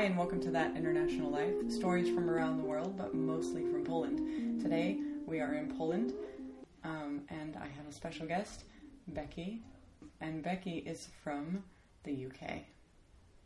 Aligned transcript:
Hi, 0.00 0.06
and 0.06 0.16
welcome 0.16 0.40
to 0.40 0.50
That 0.50 0.74
International 0.78 1.30
Life. 1.30 1.52
Stories 1.68 2.08
from 2.08 2.30
around 2.30 2.56
the 2.56 2.64
world, 2.64 2.96
but 2.96 3.14
mostly 3.14 3.66
from 3.66 3.84
Poland. 3.84 4.62
Today, 4.62 4.98
we 5.26 5.40
are 5.40 5.52
in 5.52 5.76
Poland, 5.76 6.14
um, 6.84 7.20
and 7.28 7.54
I 7.54 7.66
have 7.66 7.86
a 7.86 7.92
special 7.92 8.26
guest, 8.26 8.64
Becky. 9.08 9.60
And 10.22 10.42
Becky 10.42 10.78
is 10.78 11.08
from 11.22 11.62
the 12.04 12.12
UK. 12.28 12.62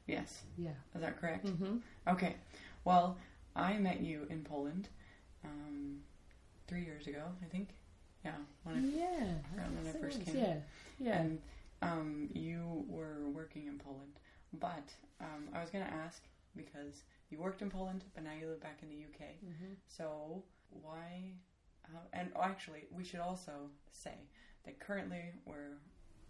Yes, 0.07 0.43
Yeah. 0.57 0.75
is 0.95 1.01
that 1.01 1.21
correct? 1.21 1.47
Mm-hmm. 1.47 1.79
Okay. 2.07 2.37
Well, 2.85 3.17
I 3.57 3.77
met 3.79 4.01
you 4.01 4.25
in 4.31 4.45
Poland 4.45 4.87
um, 5.45 6.03
three 6.69 6.85
years 6.85 7.09
ago, 7.09 7.25
I 7.45 7.47
think. 7.49 7.71
Yeah, 8.25 8.37
when 8.63 8.77
I 8.77 8.79
Yeah. 8.79 9.35
When 9.57 9.89
I 9.89 9.99
first 9.99 10.25
came. 10.25 10.37
Yeah. 10.37 10.57
Yeah. 11.01 11.19
And 11.21 11.41
um, 11.83 12.29
you 12.33 12.85
were 12.89 13.29
working 13.35 13.67
in 13.67 13.77
Poland. 13.77 14.13
But 14.61 14.89
um, 15.21 15.49
I 15.53 15.61
was 15.61 15.71
going 15.71 15.85
to 15.85 15.93
ask 15.93 16.23
because 16.57 17.03
you 17.31 17.39
worked 17.41 17.63
in 17.63 17.71
Poland, 17.71 18.05
but 18.15 18.25
now 18.25 18.33
you 18.39 18.49
live 18.49 18.61
back 18.61 18.79
in 18.83 18.89
the 18.89 18.97
UK. 19.05 19.21
mm-hmm. 19.45 19.73
So 19.89 20.43
why? 20.71 21.33
Uh, 21.87 21.99
and 22.13 22.31
actually, 22.41 22.85
we 22.91 23.05
should 23.05 23.21
also 23.21 23.53
say 23.91 24.15
that 24.65 24.79
currently 24.81 25.33
we're 25.45 25.77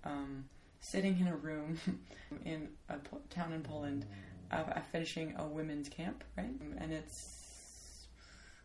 um, 0.05 0.45
sitting 0.81 1.19
in 1.21 1.29
a 1.29 1.37
room 1.37 1.79
in 2.45 2.69
a 2.89 2.97
po- 2.97 3.21
town 3.31 3.53
in 3.53 3.63
Poland, 3.63 4.05
uh, 4.51 4.81
finishing 4.93 5.35
a 5.39 5.47
women's 5.47 5.89
camp, 5.89 6.25
right? 6.37 6.51
And 6.79 6.93
it's 6.93 8.07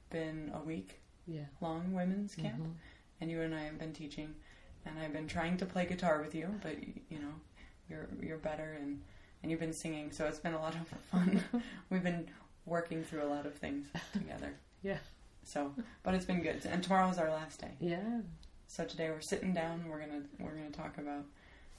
been 0.10 0.52
a 0.56 0.60
week 0.60 1.00
Yeah. 1.28 1.46
long 1.62 1.94
women's 1.94 2.34
camp 2.36 2.60
Mhm. 2.62 2.74
and 3.22 3.30
you 3.32 3.42
and 3.42 3.54
I 3.54 3.62
have 3.66 3.78
been 3.78 3.94
teaching, 3.94 4.34
and 4.86 4.98
I've 4.98 5.14
been 5.14 5.28
trying 5.28 5.58
to 5.58 5.66
play 5.66 5.86
guitar 5.86 6.22
with 6.22 6.34
you, 6.34 6.60
but 6.64 6.76
you 7.12 7.20
know, 7.20 7.34
you're 7.90 8.08
you're 8.22 8.38
better, 8.40 8.74
and 8.82 9.04
and 9.42 9.52
you've 9.52 9.60
been 9.60 9.74
singing, 9.74 10.12
so 10.12 10.26
it's 10.26 10.40
been 10.40 10.54
a 10.54 10.60
lot 10.60 10.76
of 10.76 10.88
fun. 11.12 11.44
We've 11.90 12.04
been 12.04 12.28
working 12.66 13.04
through 13.04 13.24
a 13.24 13.30
lot 13.30 13.46
of 13.46 13.56
things 13.56 13.88
together. 14.14 14.54
Yeah. 14.84 14.98
So, 15.44 15.74
but 16.04 16.14
it's 16.14 16.26
been 16.26 16.42
good, 16.42 16.66
and 16.66 16.84
tomorrow's 16.84 17.18
our 17.18 17.30
last 17.30 17.60
day. 17.62 17.72
Yeah. 17.80 18.22
So 18.68 18.86
today 18.86 19.10
we're 19.10 19.22
sitting 19.22 19.54
down. 19.54 19.84
We're 19.90 20.00
gonna 20.00 20.22
we're 20.40 20.52
gonna 20.56 20.70
talk 20.70 20.98
about. 20.98 21.26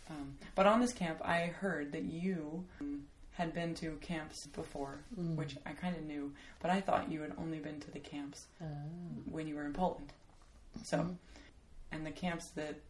Um, 0.09 0.35
but 0.57 0.67
on 0.67 0.81
this 0.81 0.93
camp, 0.93 1.21
I 1.25 1.47
heard 1.47 1.93
that 1.93 2.03
you 2.03 2.65
um, 2.81 3.05
had 3.35 3.55
been 3.55 3.75
to 3.77 3.93
camps 4.01 4.47
before, 4.49 4.99
Mm. 5.19 5.37
which 5.37 5.57
I 5.65 5.71
kind 5.73 5.97
of 5.97 6.03
knew, 6.03 6.33
but 6.61 6.71
I 6.73 6.81
thought 6.81 7.11
you 7.13 7.21
had 7.23 7.33
only 7.39 7.59
been 7.61 7.79
to 7.81 7.91
the 7.93 8.01
camps 8.01 8.47
Ah. 8.61 8.65
when 9.31 9.47
you 9.47 9.55
were 9.55 9.65
in 9.67 9.73
Poland. 9.73 10.13
So, 10.83 10.99
Mhm. 10.99 11.17
and 11.93 12.05
the 12.07 12.11
camps 12.11 12.49
that 12.57 12.81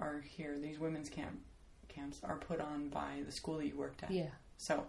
are 0.00 0.20
here, 0.36 0.58
these 0.58 0.80
women's 0.80 1.08
camp 1.10 1.38
camps, 1.94 2.20
are 2.24 2.36
put 2.36 2.60
on 2.60 2.88
by 2.88 3.22
the 3.24 3.30
school 3.32 3.58
that 3.58 3.66
you 3.66 3.76
worked 3.76 4.02
at. 4.02 4.10
Yeah. 4.10 4.30
So, 4.58 4.84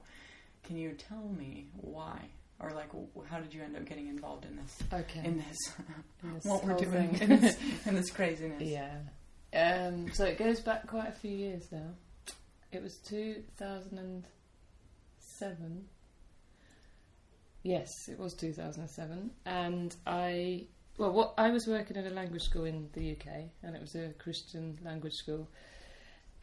can 0.63 0.77
you 0.77 0.93
tell 0.93 1.29
me 1.37 1.67
why, 1.77 2.19
or 2.59 2.71
like, 2.71 2.89
how 3.27 3.39
did 3.39 3.53
you 3.53 3.61
end 3.61 3.75
up 3.75 3.85
getting 3.85 4.07
involved 4.07 4.45
in 4.45 4.55
this? 4.55 4.77
Okay. 4.93 5.21
In 5.23 5.37
this, 5.37 5.57
In 6.23 6.33
this 6.33 6.45
what 6.49 6.63
we're 6.65 6.75
doing 6.77 7.13
in 7.19 7.39
this, 7.41 7.57
in 7.85 7.95
this 7.95 8.09
craziness. 8.11 8.61
yeah. 8.61 8.97
Um, 9.53 10.11
so 10.13 10.25
it 10.25 10.37
goes 10.37 10.59
back 10.59 10.85
quite 10.87 11.07
a 11.09 11.13
few 11.13 11.31
years 11.31 11.71
now. 11.71 11.91
It 12.71 12.81
was 12.83 12.97
2007. 13.07 15.85
Yes, 17.63 17.89
it 18.09 18.19
was 18.19 18.33
2007. 18.35 19.31
And 19.45 19.95
I, 20.05 20.67
well, 20.97 21.11
what 21.13 21.33
I 21.37 21.49
was 21.51 21.67
working 21.67 21.95
at 21.97 22.05
a 22.05 22.09
language 22.13 22.43
school 22.43 22.65
in 22.65 22.89
the 22.93 23.11
UK, 23.13 23.27
and 23.63 23.75
it 23.75 23.81
was 23.81 23.95
a 23.95 24.09
Christian 24.19 24.77
language 24.83 25.13
school. 25.13 25.47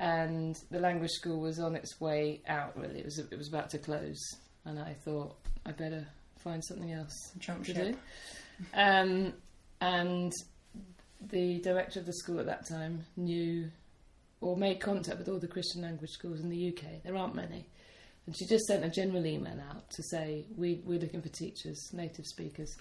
And 0.02 0.56
the 0.72 0.80
language 0.80 1.12
school 1.12 1.40
was 1.40 1.60
on 1.60 1.76
its 1.76 2.00
way 2.00 2.40
out, 2.48 2.76
really. 2.76 2.98
It 2.98 3.04
was, 3.04 3.18
it 3.20 3.38
was 3.38 3.46
about 3.48 3.70
to 3.70 3.78
close. 3.78 4.20
And 4.64 4.78
I 4.78 4.94
thought, 5.04 5.36
I 5.64 5.70
better 5.70 6.04
find 6.42 6.62
something 6.64 6.90
else 6.92 7.14
Jump 7.38 7.64
to 7.66 7.72
ship. 7.72 7.96
do. 7.96 7.96
Um, 8.74 9.32
and 9.80 10.32
the 11.30 11.60
director 11.60 12.00
of 12.00 12.06
the 12.06 12.12
school 12.14 12.40
at 12.40 12.46
that 12.46 12.68
time 12.68 13.04
knew 13.16 13.70
or 14.40 14.56
made 14.56 14.80
contact 14.80 15.18
with 15.18 15.28
all 15.28 15.38
the 15.38 15.46
Christian 15.46 15.82
language 15.82 16.10
schools 16.10 16.40
in 16.40 16.48
the 16.48 16.68
UK. 16.68 17.04
There 17.04 17.16
aren't 17.16 17.36
many. 17.36 17.68
And 18.26 18.36
she 18.36 18.44
just 18.44 18.64
sent 18.66 18.84
a 18.84 18.88
general 18.88 19.24
email 19.24 19.56
out 19.70 19.88
to 19.90 20.02
say, 20.02 20.44
we, 20.56 20.80
We're 20.84 20.98
looking 20.98 21.22
for 21.22 21.28
teachers, 21.28 21.90
native 21.92 22.26
speakers. 22.26 22.76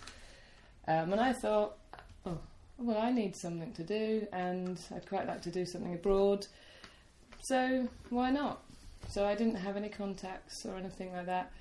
Um, 0.87 1.11
and 1.13 1.21
I 1.21 1.33
thought, 1.33 1.77
oh, 2.25 2.39
well, 2.79 2.97
I 2.97 3.11
need 3.11 3.35
something 3.35 3.73
to 3.73 3.83
do, 3.83 4.25
and 4.33 4.79
I'd 4.95 5.07
quite 5.07 5.27
like 5.27 5.43
to 5.43 5.51
do 5.51 5.65
something 5.67 5.93
abroad. 5.93 6.47
So 7.43 7.87
why 8.09 8.29
not? 8.31 8.61
So 9.09 9.25
I 9.25 9.35
didn't 9.35 9.55
have 9.55 9.75
any 9.77 9.89
contacts 9.89 10.65
or 10.65 10.75
anything 10.77 11.11
like 11.13 11.25
that. 11.25 11.51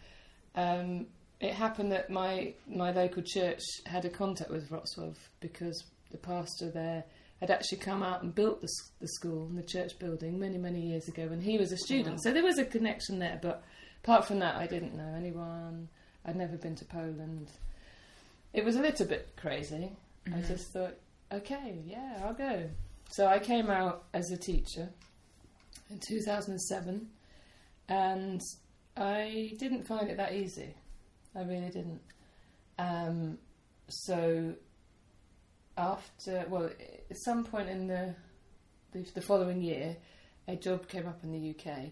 Um, 0.55 1.07
it 1.41 1.55
happened 1.55 1.93
that 1.93 2.11
my 2.11 2.53
my 2.69 2.91
local 2.93 3.23
church 3.25 3.61
had 3.87 4.05
a 4.05 4.11
contact 4.11 4.51
with 4.51 4.69
Wrocław 4.71 5.15
because 5.41 5.83
the 6.11 6.19
pastor 6.19 6.71
there 6.71 7.05
had 7.41 7.51
actually 7.51 7.79
come 7.79 8.03
out 8.03 8.23
and 8.23 8.35
built 8.35 8.61
the, 8.61 8.69
the 9.01 9.09
school 9.09 9.47
and 9.47 9.57
the 9.57 9.63
church 9.63 9.99
building 9.99 10.39
many 10.39 10.59
many 10.59 10.81
years 10.81 11.09
ago 11.09 11.27
when 11.29 11.41
he 11.41 11.57
was 11.57 11.73
a 11.73 11.77
student. 11.79 12.17
Wow. 12.17 12.21
So 12.25 12.33
there 12.33 12.45
was 12.45 12.59
a 12.59 12.65
connection 12.65 13.19
there, 13.19 13.39
but 13.41 13.63
apart 14.05 14.27
from 14.27 14.39
that, 14.41 14.57
I 14.57 14.67
didn't 14.67 14.95
know 14.95 15.15
anyone. 15.17 15.89
I'd 16.27 16.37
never 16.37 16.57
been 16.59 16.75
to 16.77 16.85
Poland. 16.85 17.49
It 18.53 18.65
was 18.65 18.77
a 18.77 18.81
little 18.83 19.07
bit 19.07 19.29
crazy. 19.37 19.93
I 20.27 20.31
Mhm. 20.31 20.47
just 20.47 20.73
thought, 20.73 20.95
okay, 21.33 21.79
yeah, 21.87 22.21
I'll 22.23 22.35
go. 22.35 22.69
So 23.11 23.27
I 23.27 23.39
came 23.39 23.71
out 23.71 24.05
as 24.13 24.31
a 24.31 24.37
teacher 24.37 24.91
in 25.91 25.99
2007, 25.99 27.09
and 27.89 28.41
I 28.97 29.53
didn't 29.59 29.87
find 29.87 30.09
it 30.11 30.17
that 30.17 30.33
easy. 30.35 30.75
I 31.35 31.43
really 31.43 31.71
didn't. 31.71 32.01
Um, 32.79 33.39
so 33.89 34.55
after, 35.77 36.45
well, 36.49 36.67
at 37.11 37.17
some 37.25 37.45
point 37.45 37.69
in 37.69 37.87
the, 37.87 38.15
the 38.93 39.07
the 39.15 39.21
following 39.23 39.61
year, 39.63 39.97
a 40.49 40.57
job 40.57 40.89
came 40.89 41.07
up 41.07 41.23
in 41.23 41.33
the 41.33 41.51
UK 41.51 41.91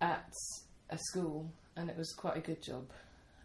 at 0.00 0.32
a 0.90 0.98
school, 0.98 1.50
and 1.76 1.88
it 1.90 1.96
was 1.96 2.12
quite 2.12 2.36
a 2.36 2.40
good 2.40 2.62
job. 2.62 2.88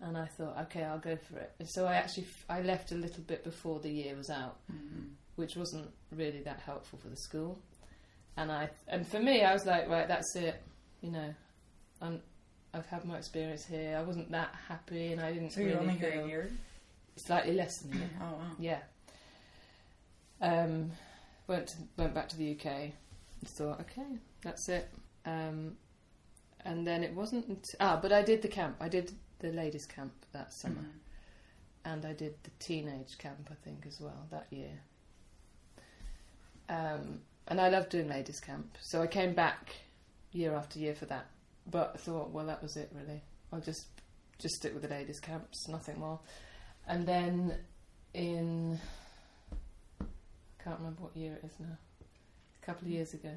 And 0.01 0.17
I 0.17 0.25
thought, 0.25 0.57
okay, 0.63 0.83
I'll 0.83 0.99
go 0.99 1.15
for 1.17 1.37
it. 1.39 1.53
And 1.59 1.69
so 1.69 1.85
I 1.85 1.95
actually 1.95 2.23
f- 2.23 2.45
I 2.49 2.61
left 2.61 2.91
a 2.91 2.95
little 2.95 3.23
bit 3.23 3.43
before 3.43 3.79
the 3.79 3.89
year 3.89 4.15
was 4.15 4.29
out 4.29 4.57
Mhm. 4.71 5.11
which 5.35 5.55
wasn't 5.55 5.89
really 6.11 6.41
that 6.43 6.59
helpful 6.59 6.99
for 6.99 7.07
the 7.09 7.15
school. 7.15 7.57
And 8.38 8.51
I 8.51 8.69
and 8.88 9.07
for 9.07 9.19
me, 9.19 9.44
I 9.44 9.53
was 9.53 9.66
like, 9.66 9.88
right, 9.90 10.07
that's 10.07 10.35
it. 10.35 10.62
You 11.01 11.12
know, 11.12 11.34
I'm, 12.01 12.22
I've 12.73 12.85
had 12.88 13.06
my 13.06 13.18
experience 13.18 13.66
here. 13.66 13.96
I 13.97 14.01
wasn't 14.03 14.31
that 14.31 14.53
happy, 14.68 15.13
and 15.13 15.22
I 15.22 15.31
didn't. 15.31 15.51
So 15.51 15.62
you're 15.62 15.69
really 15.72 15.81
only 15.88 15.94
here 16.00 16.12
feel 16.12 16.25
a 16.25 16.28
year? 16.28 16.51
Slightly 17.16 17.53
less 17.53 17.78
than 17.79 17.94
a 17.94 17.97
year. 17.97 18.09
Oh 18.22 18.25
wow. 18.25 18.51
Yeah. 18.59 18.79
Um, 20.41 20.91
went 21.47 21.68
to, 21.69 21.78
went 21.97 22.13
back 22.13 22.28
to 22.29 22.38
the 22.38 22.51
UK. 22.59 22.91
Thought, 23.46 23.79
okay, 23.81 24.18
that's 24.41 24.67
it. 24.69 24.90
Um, 25.25 25.78
and 26.66 26.85
then 26.85 27.03
it 27.03 27.13
wasn't. 27.13 27.63
ah, 27.79 28.00
but 28.02 28.12
I 28.12 28.22
did 28.22 28.41
the 28.41 28.47
camp. 28.47 28.78
I 28.81 28.90
did 28.90 29.12
the 29.40 29.52
ladies' 29.52 29.85
camp 29.85 30.13
that 30.34 30.52
summer 30.53 30.81
Mhm. 30.81 31.00
and 31.85 32.06
I 32.06 32.13
did 32.13 32.35
the 32.44 32.50
teenage 32.59 33.17
camp, 33.17 33.50
I 33.52 33.56
think, 33.63 33.85
as 33.85 34.00
well 34.02 34.25
that 34.31 34.47
year. 34.52 34.79
Um, 36.69 37.22
and 37.47 37.59
I 37.61 37.69
loved 37.69 37.89
doing 37.89 38.07
ladies' 38.07 38.39
camp, 38.39 38.78
so 38.81 39.01
I 39.01 39.07
came 39.07 39.33
back 39.33 39.75
year 40.31 40.53
after 40.53 40.79
year 40.79 40.95
for 40.95 41.06
that. 41.06 41.28
But 41.69 41.91
I 41.95 41.97
thought, 41.97 42.31
well, 42.31 42.45
that 42.45 42.61
was 42.61 42.78
it 42.78 42.91
really. 42.94 43.22
I'll 43.51 43.61
just 43.61 43.88
just 44.39 44.56
stick 44.56 44.73
with 44.73 44.83
the 44.83 44.89
ladies' 44.89 45.19
camps, 45.19 45.67
nothing 45.67 46.00
more. 46.00 46.19
And 46.88 47.05
then 47.05 47.57
in 48.13 48.79
I 50.01 50.63
can't 50.63 50.78
remember 50.79 51.03
what 51.03 51.16
year 51.16 51.34
it 51.34 51.45
is 51.45 51.53
now. 51.59 51.78
A 52.61 52.66
couple 52.66 52.88
of 52.88 52.91
years 52.91 53.13
ago, 53.13 53.31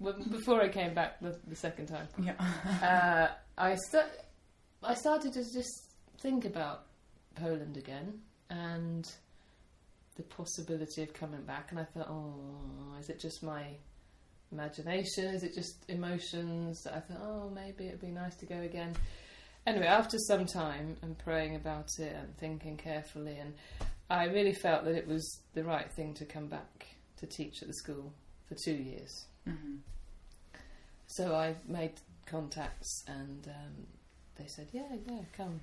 well, 0.00 0.14
before 0.30 0.60
I 0.60 0.68
came 0.68 0.94
back 0.94 1.20
the, 1.20 1.38
the 1.46 1.56
second 1.56 1.86
time 1.86 2.08
Yeah. 2.22 2.34
uh, 2.82 3.28
I 3.56 3.76
sta- 3.76 4.10
I 4.82 4.94
started 4.94 5.32
to 5.34 5.42
just 5.52 5.92
think 6.20 6.44
about 6.44 6.86
Poland 7.36 7.76
again 7.76 8.20
and 8.50 9.10
the 10.18 10.24
possibility 10.24 11.02
of 11.02 11.14
coming 11.14 11.40
back, 11.42 11.70
and 11.70 11.80
I 11.80 11.84
thought, 11.84 12.08
oh, 12.10 12.34
is 13.00 13.08
it 13.08 13.18
just 13.20 13.42
my 13.42 13.64
imagination? 14.52 15.26
Is 15.26 15.44
it 15.44 15.54
just 15.54 15.84
emotions? 15.88 16.86
I 16.86 16.98
thought, 17.00 17.20
oh, 17.22 17.50
maybe 17.54 17.86
it'd 17.86 18.00
be 18.00 18.08
nice 18.08 18.34
to 18.36 18.46
go 18.46 18.60
again. 18.60 18.94
Anyway, 19.66 19.86
after 19.86 20.18
some 20.18 20.44
time 20.44 20.96
and 21.02 21.16
praying 21.18 21.54
about 21.54 21.88
it 21.98 22.14
and 22.14 22.36
thinking 22.36 22.76
carefully, 22.76 23.38
and 23.38 23.54
I 24.10 24.24
really 24.24 24.54
felt 24.54 24.84
that 24.84 24.94
it 24.94 25.06
was 25.06 25.40
the 25.54 25.62
right 25.64 25.90
thing 25.92 26.14
to 26.14 26.24
come 26.24 26.48
back 26.48 26.86
to 27.18 27.26
teach 27.26 27.62
at 27.62 27.68
the 27.68 27.74
school 27.74 28.12
for 28.48 28.56
two 28.64 28.74
years. 28.74 29.26
Mhm. 29.46 29.78
So 31.06 31.34
I 31.34 31.56
made 31.66 31.92
contacts 32.26 33.04
and 33.06 33.46
um, 33.48 33.86
they 34.36 34.46
said, 34.46 34.68
yeah, 34.72 34.88
yeah, 35.06 35.20
come. 35.36 35.60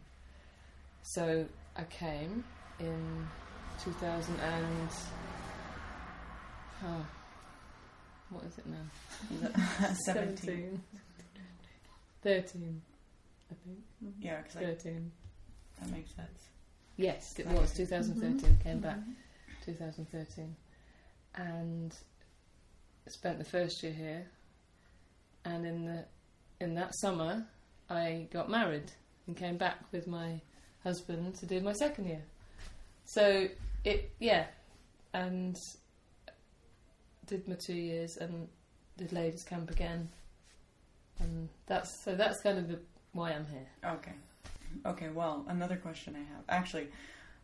So 1.04 1.46
I 1.76 1.84
came 1.84 2.44
in 2.80 3.28
2000 3.84 4.40
and. 4.40 4.90
Oh, 6.84 7.06
what 8.30 8.44
is 8.44 8.58
it 8.58 8.66
now? 8.68 9.94
17. 10.06 10.82
13. 12.24 12.82
I 13.52 13.56
think. 13.64 13.78
Yeah, 14.20 14.42
because 14.42 14.56
13. 14.56 15.12
that 15.80 15.92
makes 15.92 16.14
sense. 16.16 16.50
Yes, 16.98 17.36
it 17.38 17.48
was 17.48 17.74
2013. 17.74 18.40
Mm-hmm. 18.40 18.62
Came 18.62 18.80
back 18.80 19.00
2013, 19.66 20.56
and 21.36 21.94
spent 23.08 23.38
the 23.38 23.44
first 23.46 23.84
year 23.84 23.94
here. 23.94 24.26
And 25.44 25.66
in 25.66 25.86
the 25.86 26.06
in 26.60 26.76
that 26.76 26.96
summer, 26.96 27.46
I 27.90 28.28
got 28.32 28.50
married 28.50 28.92
and 29.28 29.36
came 29.36 29.58
back 29.58 29.78
with 29.92 30.08
my 30.08 30.42
husband 30.84 31.36
to 31.36 31.46
do 31.46 31.60
my 31.62 31.74
second 31.74 32.08
year. 32.08 32.24
So 33.06 33.48
it 33.84 34.12
yeah, 34.20 34.46
and 35.14 35.58
did 37.28 37.48
my 37.48 37.56
two 37.56 37.74
years 37.74 38.18
and 38.18 38.48
did 38.98 39.14
ladies 39.14 39.44
camp 39.44 39.70
again, 39.72 40.10
and 41.20 41.50
that's 41.68 42.04
so 42.04 42.16
that's 42.16 42.42
kind 42.42 42.58
of 42.58 42.68
the 42.68 42.80
why 43.14 43.32
I'm 43.32 43.46
here. 43.48 43.68
Okay. 43.86 44.14
Okay, 44.86 45.08
well, 45.10 45.46
another 45.48 45.78
question 45.78 46.16
I 46.16 46.34
have. 46.34 46.44
Actually, 46.50 46.90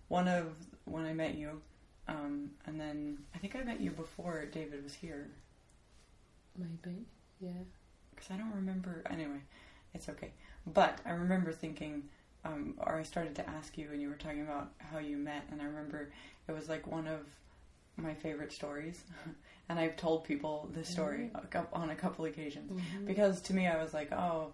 one 0.10 0.28
of 0.28 0.48
when 0.86 1.06
I 1.06 1.14
met 1.14 1.36
you, 1.36 1.62
um, 2.08 2.52
and 2.66 2.80
then 2.80 3.20
I 3.34 3.38
think 3.38 3.56
I 3.56 3.64
met 3.64 3.80
you 3.80 3.92
before 3.92 4.46
David 4.52 4.84
was 4.84 4.94
here. 4.94 5.30
Maybe 6.58 7.06
yeah. 7.40 7.52
Because 8.10 8.32
I 8.32 8.38
don't 8.38 8.54
remember. 8.54 9.04
Anyway, 9.10 9.42
it's 9.94 10.10
okay. 10.10 10.32
But 10.68 11.00
I 11.06 11.12
remember 11.12 11.52
thinking, 11.52 12.04
um, 12.44 12.76
or 12.80 12.96
I 12.96 13.04
started 13.04 13.36
to 13.36 13.50
ask 13.50 13.78
you, 13.78 13.90
and 13.92 14.02
you 14.02 14.10
were 14.10 14.16
talking 14.16 14.42
about 14.42 14.72
how 14.80 15.00
you 15.00 15.18
met, 15.18 15.44
and 15.52 15.62
I 15.62 15.66
remember 15.66 16.12
it 16.48 16.52
was 16.52 16.70
like 16.70 16.88
one 16.88 17.08
of 17.08 17.20
my 17.98 18.14
favorite 18.14 18.52
stories. 18.52 19.04
and 19.70 19.80
I've 19.80 19.96
told 19.96 20.24
people 20.24 20.70
this 20.74 20.90
story 20.90 21.30
cou- 21.50 21.68
on 21.74 21.92
a 21.92 21.96
couple 21.96 22.26
occasions. 22.26 22.72
Mhm. 22.72 23.06
Because 23.06 23.42
to 23.42 23.54
me, 23.54 23.68
I 23.68 23.82
was 23.82 23.94
like, 23.94 24.12
oh, 24.12 24.52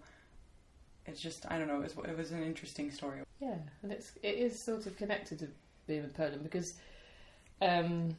it's 1.06 1.22
just, 1.22 1.46
I 1.50 1.58
don't 1.58 1.68
know, 1.68 1.82
it 1.82 1.96
was, 1.96 2.10
it 2.10 2.18
was 2.18 2.32
an 2.32 2.44
interesting 2.44 2.92
story. 2.92 3.22
Yeah, 3.40 3.56
and 3.84 3.92
it's 3.92 4.12
it 4.24 4.36
is 4.36 4.60
sort 4.60 4.86
of 4.86 4.98
connected 4.98 5.40
to 5.40 5.48
being 5.86 6.04
in 6.04 6.10
Poland 6.10 6.44
because 6.44 6.74
um, 7.62 8.16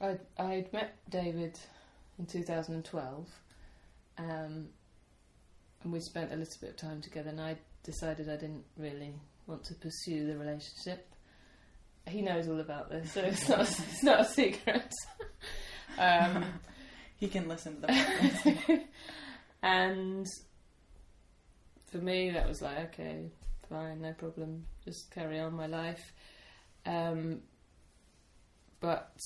I 0.00 0.18
I'd 0.38 0.72
met 0.72 0.96
David 1.08 1.58
in 2.18 2.26
2012, 2.26 3.26
um, 4.18 4.68
and 5.82 5.92
we 5.92 6.00
spent 6.00 6.32
a 6.32 6.36
little 6.36 6.56
bit 6.60 6.70
of 6.70 6.76
time 6.76 7.00
together, 7.00 7.30
and 7.30 7.40
I 7.40 7.56
decided 7.86 8.28
I 8.28 8.36
didn't 8.36 8.64
really 8.76 9.14
want 9.46 9.64
to 9.64 9.74
pursue 9.74 10.26
the 10.26 10.36
relationship. 10.36 11.08
He 12.06 12.20
knows 12.20 12.48
all 12.48 12.60
about 12.60 12.90
this, 12.90 13.12
so 13.12 13.20
it's 13.20 13.48
not 13.48 13.60
it's 13.60 14.02
not 14.02 14.20
a 14.20 14.24
secret. 14.24 14.92
um, 15.98 16.44
he 17.16 17.28
can 17.28 17.48
listen 17.48 17.80
to 17.80 17.86
the 17.86 18.80
and 19.62 20.26
for 21.90 21.98
me, 21.98 22.30
that 22.30 22.46
was 22.46 22.60
like, 22.60 22.78
okay, 22.78 23.30
fine, 23.68 24.02
no 24.02 24.12
problem, 24.12 24.66
just 24.84 25.10
carry 25.12 25.38
on 25.38 25.54
my 25.54 25.66
life. 25.66 26.12
Um, 26.84 27.40
but 28.80 29.18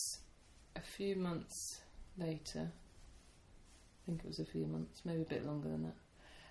a 0.77 0.81
few 0.81 1.17
months 1.17 1.81
later, 2.17 2.71
I 2.71 4.07
think 4.07 4.21
it 4.21 4.29
was 4.29 4.39
a 4.39 4.45
few 4.45 4.67
months, 4.67 5.03
maybe 5.05 5.23
a 5.23 5.27
bit 5.27 5.45
longer 5.45 5.69
than 5.69 5.93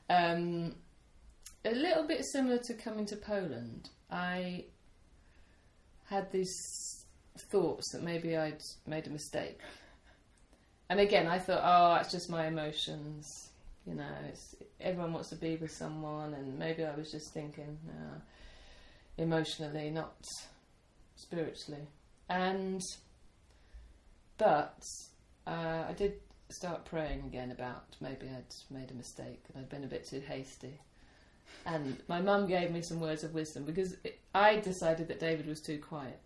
that, 0.08 0.34
um, 0.34 0.76
a 1.66 1.72
little 1.72 2.08
bit 2.08 2.26
similar 2.26 2.58
to 2.58 2.74
coming 2.74 3.06
to 3.08 3.16
Poland, 3.16 3.90
I 4.10 4.66
had 6.06 6.32
these 6.32 7.06
thoughts 7.38 7.92
that 7.92 8.04
maybe 8.04 8.36
I'd 8.38 8.62
made 8.88 9.08
a 9.08 9.10
mistake. 9.10 9.60
And 10.90 11.00
again, 11.00 11.28
I 11.28 11.38
thought, 11.38 11.62
oh, 11.64 12.02
it's 12.02 12.12
just 12.12 12.30
my 12.30 12.48
emotions. 12.48 13.50
You 13.86 13.96
know, 13.96 14.16
everyone 14.82 15.14
wants 15.14 15.30
to 15.30 15.36
be 15.36 15.56
with 15.56 15.72
someone, 15.72 16.34
and 16.34 16.58
maybe 16.58 16.84
I 16.84 16.96
was 16.96 17.12
just 17.12 17.34
thinking 17.34 17.78
uh, 17.88 18.20
emotionally, 19.18 19.90
not 19.90 20.16
spiritually. 21.16 21.88
And 22.30 22.82
but 24.38 24.82
uh, 25.46 25.86
I 25.90 25.94
did 25.96 26.14
start 26.50 26.86
praying 26.86 27.24
again 27.26 27.52
about 27.52 27.96
maybe 28.02 28.28
I'd 28.28 28.76
made 28.76 28.90
a 28.90 28.96
mistake 28.96 29.44
and 29.48 29.62
I'd 29.62 29.70
been 29.70 29.84
a 29.84 29.88
bit 29.88 30.08
too 30.08 30.22
hasty. 30.22 30.80
And 31.66 31.98
my 32.08 32.22
mum 32.22 32.48
gave 32.48 32.72
me 32.72 32.82
some 32.82 33.00
words 33.00 33.24
of 33.24 33.34
wisdom 33.34 33.64
because 33.66 33.96
it, 34.04 34.20
I 34.34 34.58
decided 34.58 35.08
that 35.10 35.20
David 35.20 35.48
was 35.48 35.62
too 35.62 35.80
quiet. 35.80 36.20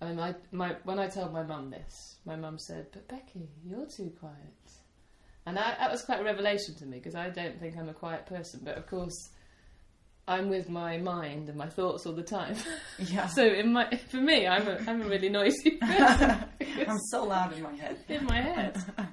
I 0.00 0.12
my, 0.12 0.34
my, 0.50 0.76
when 0.84 0.98
I 0.98 1.08
told 1.08 1.32
my 1.32 1.42
mum 1.42 1.70
this, 1.70 2.16
my 2.24 2.36
mum 2.36 2.58
said, 2.58 2.88
But 2.92 3.08
Becky, 3.08 3.48
you're 3.64 3.86
too 3.86 4.12
quiet. 4.18 4.36
And 5.46 5.58
I, 5.58 5.74
that 5.78 5.90
was 5.90 6.02
quite 6.02 6.20
a 6.20 6.24
revelation 6.24 6.74
to 6.76 6.86
me 6.86 6.98
because 6.98 7.14
I 7.14 7.30
don't 7.30 7.58
think 7.58 7.76
I'm 7.76 7.88
a 7.88 7.94
quiet 7.94 8.26
person. 8.26 8.60
But 8.62 8.76
of 8.76 8.86
course, 8.86 9.30
I'm 10.28 10.48
with 10.48 10.68
my 10.68 10.98
mind 10.98 11.48
and 11.48 11.58
my 11.58 11.68
thoughts 11.68 12.06
all 12.06 12.12
the 12.12 12.22
time. 12.22 12.56
Yeah. 12.98 13.26
so 13.26 13.44
in 13.44 13.72
my, 13.72 13.90
for 14.10 14.18
me, 14.18 14.46
I'm 14.46 14.68
a, 14.68 14.78
I'm 14.86 15.02
a 15.02 15.06
really 15.06 15.28
noisy 15.28 15.70
person 15.80 16.44
I'm 16.88 16.98
so 17.10 17.24
loud 17.24 17.52
in 17.52 17.62
my 17.62 17.74
head. 17.74 17.96
in 18.08 18.24
my 18.26 18.40
head. 18.40 18.76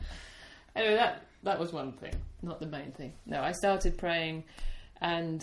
anyway, 0.76 0.96
that 0.96 1.26
that 1.44 1.60
was 1.60 1.72
one 1.72 1.94
thing, 1.94 2.14
not 2.42 2.60
the 2.60 2.68
main 2.68 2.92
thing. 2.92 3.14
No, 3.26 3.42
I 3.42 3.54
started 3.54 3.98
praying 3.98 4.44
and 5.02 5.42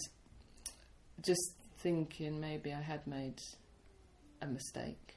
just 1.23 1.55
thinking 1.79 2.41
maybe 2.41 2.73
I 2.73 2.81
had 2.81 3.07
made 3.07 3.41
a 4.43 4.47
mistake. 4.47 5.17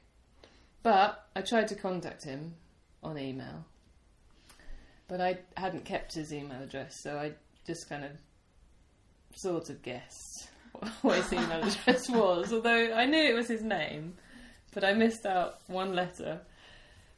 But 0.82 1.26
I 1.36 1.42
tried 1.42 1.68
to 1.68 1.74
contact 1.74 2.24
him 2.24 2.54
on 3.02 3.18
email, 3.18 3.64
but 5.08 5.20
I 5.20 5.38
hadn't 5.56 5.84
kept 5.84 6.14
his 6.14 6.32
email 6.32 6.62
address, 6.62 6.94
so 7.02 7.18
I 7.18 7.32
just 7.66 7.88
kind 7.88 8.04
of 8.04 8.12
sort 9.36 9.68
of 9.70 9.82
guessed 9.82 10.48
what 11.02 11.16
his 11.16 11.32
email 11.32 11.62
address 11.62 12.08
was, 12.08 12.52
although 12.52 12.92
I 12.94 13.06
knew 13.06 13.22
it 13.22 13.34
was 13.34 13.48
his 13.48 13.62
name, 13.62 14.14
but 14.72 14.84
I 14.84 14.92
missed 14.94 15.26
out 15.26 15.58
one 15.66 15.94
letter. 15.94 16.40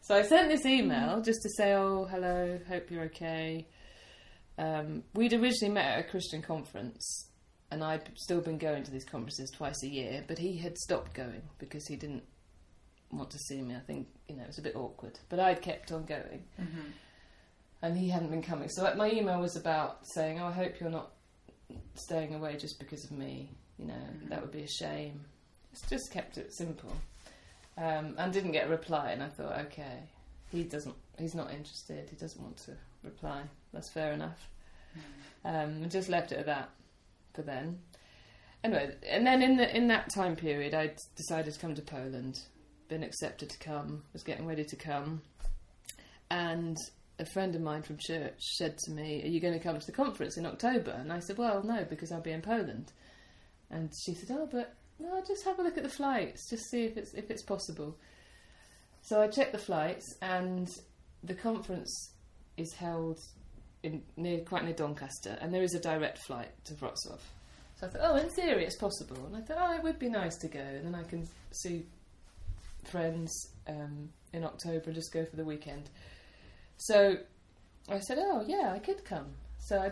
So 0.00 0.16
I 0.16 0.22
sent 0.22 0.48
this 0.48 0.66
email 0.66 1.20
just 1.20 1.42
to 1.42 1.48
say, 1.56 1.74
"Oh, 1.74 2.06
hello, 2.10 2.58
hope 2.68 2.90
you're 2.90 3.04
okay." 3.04 3.66
Um, 4.62 5.02
we'd 5.14 5.32
originally 5.32 5.74
met 5.74 5.86
at 5.98 6.06
a 6.06 6.08
Christian 6.08 6.40
conference, 6.42 7.28
and 7.70 7.82
I'd 7.82 8.08
still 8.16 8.40
been 8.40 8.58
going 8.58 8.84
to 8.84 8.90
these 8.90 9.04
conferences 9.04 9.50
twice 9.50 9.82
a 9.82 9.88
year, 9.88 10.24
but 10.28 10.38
he 10.38 10.56
had 10.58 10.78
stopped 10.78 11.14
going 11.14 11.42
because 11.58 11.86
he 11.88 11.96
didn't 11.96 12.22
want 13.10 13.30
to 13.30 13.38
see 13.38 13.60
me. 13.60 13.74
I 13.74 13.80
think 13.80 14.06
you 14.28 14.36
know 14.36 14.42
it 14.44 14.48
was 14.48 14.58
a 14.58 14.62
bit 14.62 14.76
awkward, 14.76 15.18
but 15.28 15.40
I'd 15.40 15.62
kept 15.62 15.90
on 15.92 16.04
going, 16.04 16.44
hmm 16.56 16.90
and 17.84 17.98
he 17.98 18.08
hadn't 18.08 18.30
been 18.30 18.42
coming. 18.42 18.68
So 18.68 18.94
my 18.94 19.10
email 19.10 19.40
was 19.40 19.56
about 19.56 20.06
saying, 20.14 20.38
"Oh, 20.40 20.46
I 20.46 20.52
hope 20.52 20.78
you're 20.78 20.88
not 20.88 21.10
staying 21.96 22.32
away 22.32 22.56
just 22.56 22.78
because 22.78 23.02
of 23.04 23.10
me. 23.10 23.50
You 23.76 23.86
know, 23.86 23.94
Mhm. 23.94 24.28
that 24.28 24.40
would 24.40 24.52
be 24.52 24.62
a 24.62 24.68
shame." 24.68 25.24
Just 25.72 25.88
just 25.88 26.10
kept 26.12 26.38
it 26.38 26.54
simple, 26.54 26.92
um, 27.76 28.14
and 28.18 28.32
didn't 28.32 28.52
get 28.52 28.66
a 28.68 28.70
reply. 28.70 29.10
And 29.10 29.20
I 29.22 29.28
thought, 29.30 29.58
okay, 29.66 30.04
he 30.52 30.62
doesn't. 30.62 30.94
He's 31.18 31.34
not 31.34 31.50
interested. 31.50 32.08
He 32.08 32.14
doesn't 32.16 32.40
want 32.40 32.58
to 32.58 32.76
reply. 33.02 33.42
That's 33.72 33.90
fair 33.90 34.12
enough. 34.12 34.48
Um, 35.44 35.82
and 35.82 35.90
just 35.90 36.08
left 36.08 36.32
it 36.32 36.38
at 36.38 36.46
that 36.46 36.70
for 37.34 37.42
then. 37.42 37.80
Anyway, 38.64 38.94
and 39.08 39.26
then 39.26 39.42
in 39.42 39.56
the 39.56 39.76
in 39.76 39.88
that 39.88 40.08
time 40.14 40.36
period, 40.36 40.72
I 40.74 40.94
decided 41.16 41.52
to 41.52 41.58
come 41.58 41.74
to 41.74 41.82
Poland. 41.82 42.38
Been 42.88 43.02
accepted 43.02 43.50
to 43.50 43.58
come. 43.58 44.04
Was 44.12 44.22
getting 44.22 44.46
ready 44.46 44.64
to 44.64 44.76
come, 44.76 45.22
and 46.30 46.76
a 47.18 47.26
friend 47.26 47.54
of 47.56 47.60
mine 47.60 47.82
from 47.82 47.96
church 47.98 48.40
said 48.56 48.78
to 48.78 48.92
me, 48.92 49.22
"Are 49.24 49.28
you 49.28 49.40
going 49.40 49.54
to 49.54 49.64
come 49.64 49.78
to 49.78 49.86
the 49.86 49.92
conference 49.92 50.36
in 50.36 50.46
October?" 50.46 50.92
And 50.92 51.12
I 51.12 51.18
said, 51.18 51.38
"Well, 51.38 51.64
no, 51.64 51.84
because 51.88 52.12
I'll 52.12 52.20
be 52.20 52.30
in 52.30 52.42
Poland." 52.42 52.92
And 53.70 53.92
she 54.04 54.14
said, 54.14 54.30
"Oh, 54.30 54.48
but 54.50 54.74
just 55.26 55.44
have 55.44 55.58
a 55.58 55.62
look 55.62 55.76
at 55.76 55.82
the 55.82 55.88
flights, 55.88 56.48
just 56.48 56.70
see 56.70 56.84
if 56.84 56.96
it's 56.96 57.14
if 57.14 57.30
it's 57.30 57.42
possible." 57.42 57.98
So 59.00 59.20
I 59.20 59.26
checked 59.26 59.52
the 59.52 59.58
flights, 59.58 60.14
and 60.22 60.68
the 61.24 61.34
conference 61.34 62.11
is 62.56 62.72
held 62.74 63.18
in 63.82 64.02
near 64.16 64.40
quite 64.40 64.64
near 64.64 64.74
Doncaster, 64.74 65.36
and 65.40 65.52
there 65.52 65.62
is 65.62 65.74
a 65.74 65.80
direct 65.80 66.18
flight 66.18 66.50
to 66.64 66.74
Wrocław. 66.74 67.18
So 67.74 67.86
I 67.86 67.90
thought, 67.90 68.00
oh, 68.02 68.16
in 68.16 68.28
theory, 68.30 68.64
it's 68.64 68.76
possible. 68.76 69.26
And 69.26 69.36
I 69.36 69.40
thought, 69.40 69.58
oh, 69.60 69.74
it 69.74 69.82
would 69.82 69.98
be 69.98 70.08
nice 70.08 70.36
to 70.38 70.48
go, 70.48 70.60
and 70.60 70.86
then 70.86 70.94
I 70.94 71.02
can 71.02 71.26
see 71.50 71.84
friends 72.84 73.30
um, 73.68 74.08
in 74.32 74.44
October 74.44 74.82
and 74.86 74.94
just 74.94 75.12
go 75.12 75.24
for 75.24 75.36
the 75.36 75.44
weekend. 75.44 75.90
So 76.76 77.16
I 77.88 77.98
said, 78.00 78.18
oh, 78.20 78.44
yeah, 78.46 78.72
I 78.74 78.78
could 78.78 79.04
come. 79.04 79.26
So 79.58 79.78
I 79.78 79.90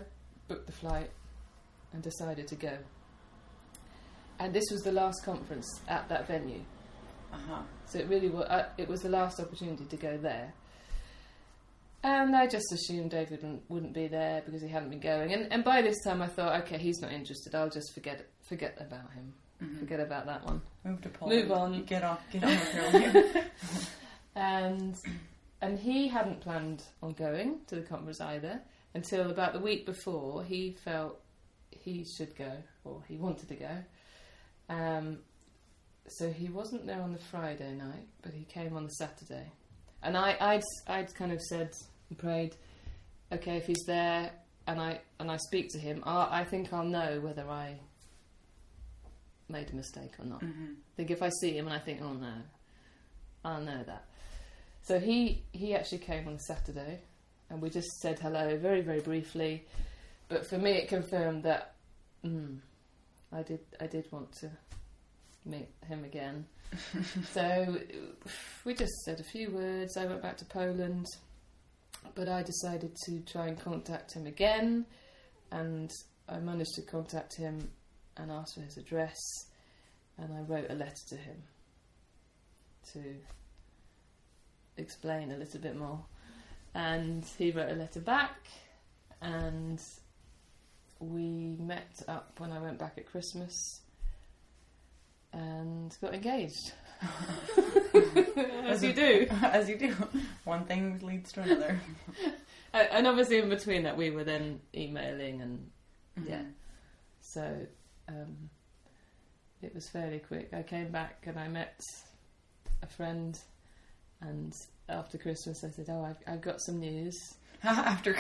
booked 0.49 0.67
the 0.67 0.73
flight 0.73 1.11
and 1.93 2.03
decided 2.03 2.47
to 2.49 2.57
go. 2.57 2.77
And 4.39 4.55
this 4.55 4.65
was 4.71 4.83
the 4.83 4.93
last 4.93 5.25
conference 5.25 5.69
at 5.89 6.09
that 6.09 6.27
venue. 6.27 6.63
Uh 7.33 7.37
huh. 7.49 7.63
So 7.87 7.99
it 7.99 8.09
really 8.09 8.29
was. 8.29 8.47
Uh, 8.47 8.69
it 8.79 8.89
was 8.89 9.03
the 9.03 9.09
last 9.09 9.39
opportunity 9.39 9.85
to 9.85 9.97
go 9.97 10.17
there, 10.17 10.53
and 12.03 12.35
I 12.35 12.47
just 12.47 12.73
assumed 12.73 13.11
David 13.11 13.43
wouldn't, 13.43 13.63
wouldn't 13.71 13.93
be 13.95 14.09
there 14.09 14.43
because 14.45 14.63
he 14.63 14.69
hadn't 14.69 14.91
been 14.91 15.01
going. 15.01 15.33
And, 15.33 15.53
and 15.53 15.63
by 15.65 15.83
this 15.83 16.03
time, 16.05 16.23
I 16.23 16.27
thought, 16.29 16.63
okay, 16.63 16.79
he's 16.79 17.01
not 17.01 17.13
interested. 17.13 17.55
I'll 17.55 17.71
just 17.71 17.93
forget 17.95 18.27
forget 18.49 18.77
about 18.81 19.13
him. 19.13 19.33
hmm 19.59 19.79
Forget 19.79 20.01
about 20.01 20.27
that 20.27 20.45
one. 20.45 20.63
Move 20.85 21.01
to 21.03 21.09
Poland. 21.11 21.43
Move 21.43 21.53
on. 21.53 21.85
Get 21.85 22.03
off. 22.03 22.21
Get 22.33 22.45
on 22.45 22.51
with 22.51 23.35
your. 23.35 23.43
And 24.37 24.97
and 25.61 25.79
he 25.79 26.09
hadn't 26.09 26.41
planned 26.41 26.85
on 27.03 27.13
going 27.13 27.61
to 27.67 27.75
the 27.75 27.83
conference 27.83 28.21
either 28.21 28.61
until 28.95 29.31
about 29.31 29.53
the 29.53 29.59
week 29.61 29.85
before. 29.87 30.43
He 30.45 30.77
felt 30.85 31.21
he 31.71 32.07
should 32.17 32.35
go, 32.37 32.53
or 32.85 33.03
he 33.09 33.17
wanted 33.17 33.49
to 33.49 33.57
go. 33.57 33.77
Um, 34.69 35.19
so 36.09 36.31
he 36.31 36.49
wasn't 36.49 36.87
there 36.87 37.01
on 37.01 37.13
the 37.13 37.19
Friday 37.19 37.75
night, 37.75 38.07
but 38.23 38.33
he 38.33 38.45
came 38.45 38.77
on 38.77 38.85
the 38.85 38.91
Saturday. 38.91 39.53
And 40.03 40.17
I, 40.17 40.37
I'd, 40.41 40.63
I'd 40.87 41.15
kind 41.15 41.33
of 41.33 41.41
said 41.43 41.71
and 42.11 42.19
prayed, 42.19 42.57
okay, 43.33 43.57
if 43.57 43.67
he's 43.67 43.85
there 43.87 44.31
and 44.67 44.79
I 44.81 45.01
and 45.19 45.31
I 45.31 45.39
speak 45.39 45.71
to 45.71 45.79
him, 45.79 46.03
I, 46.05 46.41
I 46.41 46.45
think 46.45 46.73
I'll 46.73 46.85
know 46.85 47.21
whether 47.21 47.49
I 47.49 47.77
made 49.49 49.71
a 49.71 49.75
mistake 49.75 50.13
or 50.19 50.27
not. 50.27 50.43
hmm 50.43 50.73
I 50.75 50.97
think 50.97 51.11
if 51.11 51.23
I 51.23 51.31
see 51.41 51.53
him 51.57 51.67
and 51.67 51.75
I 51.75 51.79
think, 51.79 52.01
oh 52.03 52.13
no, 52.13 52.35
I'll 53.45 53.61
know 53.63 53.83
that. 53.85 54.05
So 54.83 54.99
he 54.99 55.43
he 55.53 55.75
actually 55.75 55.99
came 55.99 56.29
on 56.29 56.39
Saturday, 56.39 57.01
and 57.49 57.63
we 57.63 57.71
just 57.71 57.89
said 58.01 58.19
hello 58.19 58.57
very 58.59 58.81
very 58.83 59.01
briefly. 59.01 59.65
But 60.29 60.47
for 60.47 60.59
me, 60.59 60.73
it 60.73 60.89
confirmed 60.89 61.43
that 61.45 61.75
mm, 62.25 62.59
I 63.33 63.43
did 63.43 63.61
I 63.81 63.87
did 63.87 64.11
want 64.13 64.33
to 64.41 64.51
meet 65.45 65.69
him 65.89 66.05
again. 66.05 66.47
so 67.33 67.77
we 68.65 68.75
just 68.75 68.93
said 69.05 69.19
a 69.21 69.25
few 69.25 69.51
words. 69.51 69.97
I 69.97 70.07
went 70.07 70.23
back 70.23 70.37
to 70.39 70.45
Poland, 70.45 71.07
but 72.15 72.29
I 72.29 72.43
decided 72.43 72.97
to 73.05 73.21
try 73.21 73.49
and 73.49 73.59
contact 73.59 74.13
him 74.15 74.27
again, 74.27 74.87
and 75.51 75.91
I 76.29 76.39
managed 76.39 76.75
to 76.77 76.83
contact 76.83 77.37
him 77.37 77.71
and 78.17 78.31
ask 78.31 78.55
for 78.55 78.61
his 78.61 78.77
address, 78.77 79.19
and 80.19 80.33
I 80.33 80.41
wrote 80.41 80.71
a 80.71 80.75
letter 80.75 81.07
to 81.09 81.17
him 81.17 81.43
to 82.93 83.03
explain 84.77 85.33
a 85.33 85.37
little 85.37 85.61
bit 85.61 85.77
more. 85.77 86.05
And 86.75 87.25
he 87.39 87.51
wrote 87.51 87.71
a 87.71 87.75
letter 87.75 88.01
back, 88.01 88.47
and 89.21 89.81
we 91.01 91.57
met 91.59 92.03
up 92.07 92.39
when 92.39 92.53
I 92.53 92.61
went 92.61 92.79
back 92.79 92.95
at 92.99 93.07
Christmas 93.07 93.81
and 95.33 95.97
got 96.01 96.15
engaged. 96.15 96.73
As 98.67 98.83
you 98.85 98.93
do. 98.93 99.27
As 99.43 99.69
you 99.69 99.77
do. 99.77 99.95
One 100.45 100.65
thing 100.65 101.01
leads 101.03 101.33
to 101.33 101.43
another. 101.43 101.81
And 102.73 103.09
obviously, 103.09 103.39
in 103.39 103.49
between 103.49 103.83
that, 103.83 103.97
we 103.97 104.11
were 104.11 104.23
then 104.23 104.61
emailing, 104.73 105.43
and 105.43 105.71
Yeah. 106.25 106.43
so 107.21 107.67
um, 108.09 108.49
it 109.61 109.75
was 109.75 109.89
fairly 109.89 110.21
quick. 110.21 110.51
I 110.55 110.63
came 110.63 110.93
back 110.93 111.25
and 111.27 111.37
I 111.37 111.49
met 111.49 111.81
a 112.81 112.87
friend, 112.87 113.37
and 114.21 114.53
after 114.89 115.19
Christmas, 115.19 115.65
I 115.65 115.71
said, 115.71 115.87
"Oh, 115.89 116.05
I've, 116.05 116.19
I've 116.33 116.41
got 116.43 116.61
some 116.61 116.79
news. 116.79 117.17
After 117.65 118.17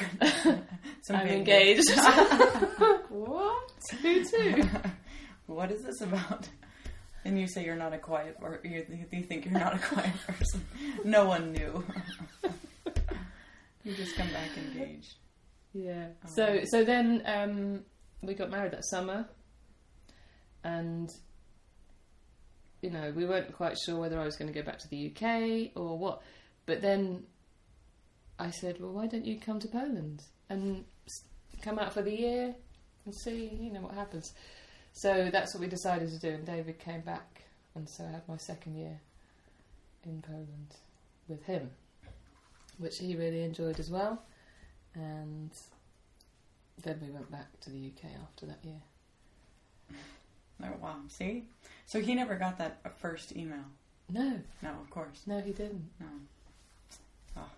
some 1.02 1.14
I'm 1.16 1.28
engaged." 1.28 1.88
what? 3.08 3.70
Who 4.02 4.24
to? 4.24 4.68
what 5.46 5.70
is 5.70 5.84
this 5.84 6.00
about? 6.00 6.48
And 7.24 7.38
you 7.38 7.46
say 7.46 7.64
you're 7.64 7.76
not 7.76 7.92
a 7.92 7.98
quiet, 7.98 8.36
or 8.40 8.60
you, 8.64 8.82
think 9.22 9.44
you're 9.44 9.52
not 9.52 9.74
a 9.74 9.78
quiet 9.78 10.14
person. 10.26 10.64
No 11.04 11.26
one 11.26 11.52
knew. 11.52 11.84
you 13.84 13.94
just 13.94 14.16
come 14.16 14.28
back 14.28 14.48
engaged. 14.56 15.16
Yeah. 15.72 16.08
Oh. 16.24 16.28
So 16.34 16.60
so 16.64 16.84
then 16.84 17.22
um, 17.26 17.80
we 18.22 18.34
got 18.34 18.50
married 18.50 18.72
that 18.72 18.84
summer, 18.86 19.28
and 20.64 21.10
you 22.80 22.90
know 22.90 23.12
we 23.14 23.26
weren't 23.26 23.54
quite 23.54 23.76
sure 23.78 23.96
whether 24.00 24.18
I 24.18 24.24
was 24.24 24.36
going 24.36 24.52
to 24.52 24.58
go 24.58 24.64
back 24.64 24.78
to 24.78 24.88
the 24.88 25.12
UK 25.14 25.72
or 25.76 25.98
what. 25.98 26.22
But 26.66 26.80
then 26.80 27.24
I 28.38 28.50
said, 28.50 28.80
well, 28.80 28.92
why 28.92 29.06
don't 29.06 29.24
you 29.24 29.38
come 29.38 29.60
to 29.60 29.68
Poland 29.68 30.22
and 30.48 30.84
come 31.62 31.78
out 31.78 31.92
for 31.92 32.02
the 32.02 32.12
year 32.12 32.54
and 33.04 33.14
see 33.14 33.50
you 33.60 33.72
know 33.72 33.80
what 33.80 33.94
happens. 33.94 34.32
So 34.92 35.30
that's 35.32 35.54
what 35.54 35.60
we 35.60 35.66
decided 35.66 36.10
to 36.10 36.18
do, 36.18 36.28
and 36.30 36.44
David 36.44 36.78
came 36.78 37.00
back, 37.00 37.42
and 37.74 37.88
so 37.88 38.04
I 38.04 38.10
had 38.10 38.28
my 38.28 38.36
second 38.36 38.76
year 38.76 39.00
in 40.04 40.20
Poland 40.22 40.74
with 41.28 41.44
him, 41.44 41.70
which 42.78 42.98
he 42.98 43.14
really 43.16 43.42
enjoyed 43.42 43.78
as 43.80 43.90
well. 43.90 44.22
And 44.94 45.50
then 46.82 46.98
we 47.00 47.10
went 47.10 47.30
back 47.30 47.46
to 47.60 47.70
the 47.70 47.78
UK 47.94 48.10
after 48.22 48.46
that 48.46 48.58
year. 48.64 48.80
Oh, 50.62 50.76
wow. 50.82 50.96
See? 51.08 51.44
So 51.86 52.00
he 52.00 52.14
never 52.14 52.34
got 52.36 52.58
that 52.58 52.80
first 52.98 53.34
email. 53.36 53.64
No, 54.12 54.40
No, 54.62 54.70
of 54.70 54.90
course. 54.90 55.22
no, 55.26 55.40
he 55.40 55.52
didn't. 55.52 55.88
No. 56.00 56.06
Ah. 57.36 57.48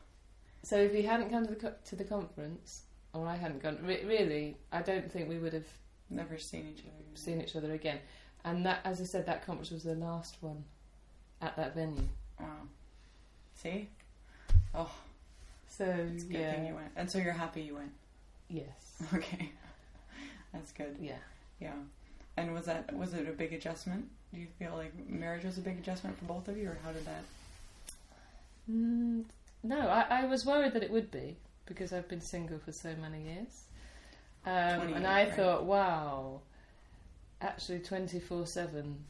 So 0.63 0.77
if 0.77 0.93
he 0.93 1.03
hadn't 1.03 1.31
come 1.31 1.45
to 1.47 1.55
the 1.55 1.57
co- 1.61 1.75
to 1.87 1.97
the 1.97 2.05
conference, 2.05 2.83
or 3.15 3.27
I 3.27 3.37
hadn't 3.37 3.63
gone, 3.63 3.79
re- 3.83 4.05
really, 4.05 4.57
I 4.71 4.83
don't 4.83 5.11
think 5.11 5.29
we 5.29 5.39
would 5.39 5.55
have 5.55 5.67
Never 6.15 6.39
seen 6.39 6.73
each 6.75 6.81
other. 6.85 7.05
seen 7.15 7.41
each 7.41 7.57
other 7.57 7.73
again. 7.73 7.99
And 8.45 8.65
that, 8.67 8.81
as 8.85 9.01
I 9.01 9.05
said, 9.05 9.27
that 9.27 9.47
conference 9.47 9.71
was 9.71 9.83
the 9.85 9.95
last 9.95 10.37
one 10.41 10.65
at 11.41 11.57
that 11.57 11.75
venue. 11.75 12.09
Wow. 12.41 12.47
See? 13.55 13.89
Oh, 14.75 14.91
So 15.69 15.85
it's 15.85 16.25
good 16.25 16.33
thing 16.37 16.63
you 16.67 16.69
yeah, 16.71 16.75
went. 16.75 16.89
And 16.97 17.11
so 17.11 17.19
you're 17.19 17.33
happy 17.33 17.63
you 17.63 17.75
went. 17.77 17.93
yes, 18.49 19.03
Okay. 19.15 19.51
That's 20.53 20.73
good. 20.73 20.97
yeah. 21.01 21.17
Yeah. 21.61 21.73
And 22.37 22.53
was 22.55 22.67
that 22.67 22.93
was 22.95 23.15
it 23.15 23.29
a 23.29 23.33
big 23.33 23.53
adjustment? 23.53 24.07
Do 24.35 24.41
you 24.41 24.47
feel 24.59 24.73
like 24.77 24.93
marriage 25.09 25.45
was 25.45 25.59
a 25.59 25.61
big 25.61 25.79
adjustment 25.79 26.19
for 26.19 26.25
both 26.25 26.49
of 26.49 26.57
you, 26.57 26.69
or 26.71 26.79
how 26.83 26.91
did 26.93 27.05
that? 27.07 27.23
Mm, 28.71 29.25
no, 29.63 29.81
I, 29.89 30.23
I 30.23 30.25
was 30.25 30.45
worried 30.47 30.73
that 30.73 30.83
it 30.83 30.91
would 30.91 31.11
be 31.11 31.37
because 31.67 31.93
I've 31.93 32.09
been 32.09 32.21
single 32.21 32.59
for 32.59 32.73
so 32.73 32.95
many 33.01 33.23
years. 33.23 33.65
Um, 34.45 34.93
and 34.95 35.07
I 35.07 35.25
right? 35.25 35.35
thought, 35.35 35.65
wow, 35.65 36.41
actually 37.41 37.79
24 37.81 38.47
7, 38.47 39.05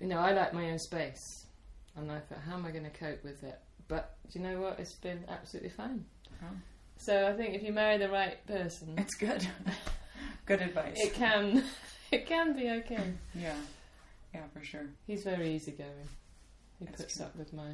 you 0.00 0.06
know, 0.06 0.18
I 0.18 0.32
like 0.32 0.54
my 0.54 0.70
own 0.70 0.78
space. 0.78 1.44
And 1.96 2.10
I 2.10 2.18
thought, 2.20 2.38
how 2.48 2.54
am 2.54 2.64
I 2.66 2.70
going 2.70 2.84
to 2.84 2.90
cope 2.90 3.22
with 3.22 3.42
it? 3.44 3.58
But 3.88 4.16
do 4.32 4.38
you 4.38 4.44
know 4.44 4.60
what? 4.60 4.80
It's 4.80 4.94
been 4.94 5.22
absolutely 5.28 5.70
fine. 5.70 6.04
Oh, 6.42 6.46
So 6.96 7.28
I 7.28 7.32
think 7.34 7.54
if 7.54 7.62
you 7.62 7.72
marry 7.72 7.98
the 7.98 8.08
right 8.08 8.44
person, 8.46 8.94
it's 8.98 9.14
good. 9.14 9.46
good 10.46 10.62
advice. 10.62 10.96
it 10.96 11.14
can, 11.14 11.62
it 12.10 12.26
can 12.26 12.56
be 12.56 12.70
okay. 12.70 13.12
yeah. 13.34 13.54
Yeah, 14.34 14.42
for 14.52 14.64
sure. 14.64 14.86
He's 15.06 15.22
very 15.22 15.54
easygoing. 15.54 16.08
He 16.80 16.86
That's 16.86 17.00
puts 17.02 17.16
true. 17.18 17.26
up 17.26 17.36
with 17.36 17.52
my. 17.52 17.68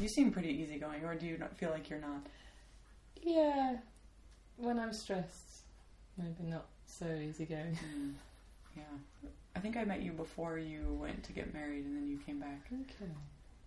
You 0.00 0.08
seem 0.08 0.32
pretty 0.32 0.48
easygoing, 0.48 1.04
or 1.04 1.14
do 1.14 1.26
you 1.26 1.38
not 1.38 1.56
feel 1.56 1.70
like 1.70 1.88
you're 1.88 2.00
not? 2.00 2.26
Yeah, 3.22 3.76
when 4.62 4.78
I'm 4.78 4.92
stressed, 4.92 5.62
maybe 6.16 6.48
not 6.50 6.66
so 6.86 7.06
easygoing. 7.06 7.76
Mm. 7.96 8.12
Yeah. 8.76 9.28
I 9.54 9.58
think 9.60 9.76
I 9.76 9.84
met 9.84 10.00
you 10.02 10.12
before 10.12 10.56
you 10.58 10.96
went 11.00 11.22
to 11.24 11.32
get 11.32 11.52
married, 11.52 11.84
and 11.84 11.96
then 11.96 12.08
you 12.08 12.18
came 12.24 12.38
back. 12.40 12.66
Okay. 12.72 13.10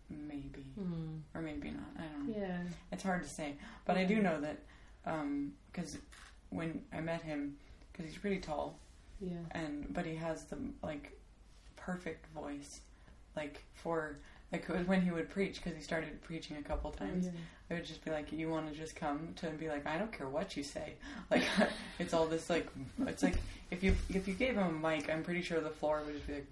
Maybe, 0.10 0.64
Hmm. 0.80 1.18
or 1.34 1.42
maybe 1.42 1.72
not. 1.72 1.90
I 1.98 2.04
don't 2.04 2.30
know. 2.30 2.36
Yeah. 2.38 2.60
It's 2.92 3.04
hard 3.04 3.24
to 3.24 3.30
say, 3.30 3.56
but 3.86 3.98
I 3.98 4.04
do 4.06 4.22
know 4.22 4.40
that 4.42 4.58
because 5.72 5.98
when 6.50 6.82
I 6.94 7.02
met 7.02 7.22
him, 7.24 7.58
because 7.92 8.06
he's 8.12 8.18
pretty 8.20 8.40
tall, 8.40 8.78
Yeah. 9.20 9.38
and 9.52 9.92
but 9.94 10.06
he 10.06 10.16
has 10.16 10.46
the 10.46 10.58
like 10.84 11.20
perfect 11.76 12.26
voice, 12.28 12.82
like 13.36 13.64
for 13.74 14.18
like 14.52 14.66
when 14.88 15.02
he 15.02 15.12
would 15.12 15.30
preach, 15.30 15.56
because 15.56 15.76
he 15.76 15.82
started 15.84 16.22
preaching 16.22 16.58
a 16.58 16.62
couple 16.62 16.92
times. 16.92 17.26
Oh, 17.28 17.32
yeah. 17.34 17.40
I 17.72 17.74
would 17.80 17.86
just 17.86 18.06
be 18.06 18.12
like, 18.12 18.32
"You 18.32 18.50
want 18.50 18.72
to 18.72 18.78
just 18.78 18.96
come 18.96 19.30
to 19.38 19.48
and 19.48 19.60
be 19.60 19.70
like, 19.70 19.88
I 19.88 19.98
don't 19.98 20.12
care 20.12 20.30
what 20.30 20.56
you 20.56 20.64
say." 20.64 20.94
Like 21.32 21.44
it's 22.00 22.14
all 22.14 22.28
this 22.28 22.50
like 22.50 22.68
it's 23.08 23.24
like 23.24 23.38
if 23.72 23.84
you 23.84 23.96
if 24.14 24.28
you 24.28 24.36
gave 24.36 24.56
him 24.56 24.68
a 24.84 24.90
mic, 24.90 25.10
I'm 25.10 25.24
pretty 25.24 25.42
sure 25.42 25.60
the 25.60 25.72
floor 25.72 26.04
would 26.06 26.14
just 26.14 26.28
be 26.28 26.34
like 26.34 26.46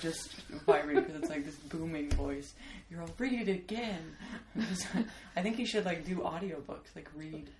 just 0.00 0.32
vibrating 0.66 1.02
because 1.04 1.20
it's 1.20 1.28
like 1.30 1.44
this 1.44 1.56
booming 1.56 2.10
voice. 2.12 2.54
You're 2.90 3.02
all 3.02 3.10
read 3.18 3.46
it 3.46 3.52
again. 3.52 4.16
Just- 4.58 4.86
I 5.36 5.42
think 5.42 5.56
he 5.56 5.66
should 5.66 5.84
like 5.84 6.04
do 6.06 6.16
audiobooks, 6.16 6.96
like 6.96 7.08
read 7.14 7.50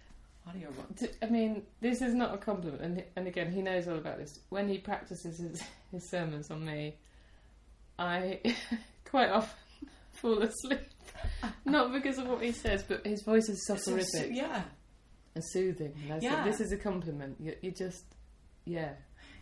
audiobooks. 0.49 1.07
I 1.23 1.27
mean, 1.27 1.63
this 1.81 2.01
is 2.01 2.15
not 2.15 2.35
a 2.35 2.39
compliment, 2.39 2.81
and 2.81 3.05
and 3.17 3.27
again, 3.29 3.53
he 3.53 3.61
knows 3.61 3.87
all 3.87 3.99
about 3.99 4.17
this. 4.19 4.41
When 4.49 4.69
he 4.69 4.79
practices 4.79 5.37
his, 5.39 5.63
his 5.93 6.09
sermons 6.09 6.51
on 6.51 6.65
me, 6.65 6.95
I 7.99 8.41
quite 9.11 9.31
often 9.31 9.59
fall 10.13 10.43
asleep. 10.43 10.81
Not 11.65 11.93
because 11.93 12.19
of 12.19 12.29
what 12.29 12.43
he 12.43 12.53
says, 12.53 12.83
but 12.83 13.07
his 13.07 13.23
voice 13.23 13.49
is 13.49 13.59
It's 13.59 13.67
so- 13.67 13.77
soporific 13.77 14.31
yeah, 14.35 14.63
and 15.35 15.45
soothing. 15.53 15.93
And 16.11 16.23
Yeah. 16.23 16.45
this 16.45 16.61
is 16.61 16.73
a 16.73 16.77
compliment. 16.77 17.37
You, 17.41 17.55
you 17.61 17.71
just, 17.73 18.05
yeah. 18.65 18.93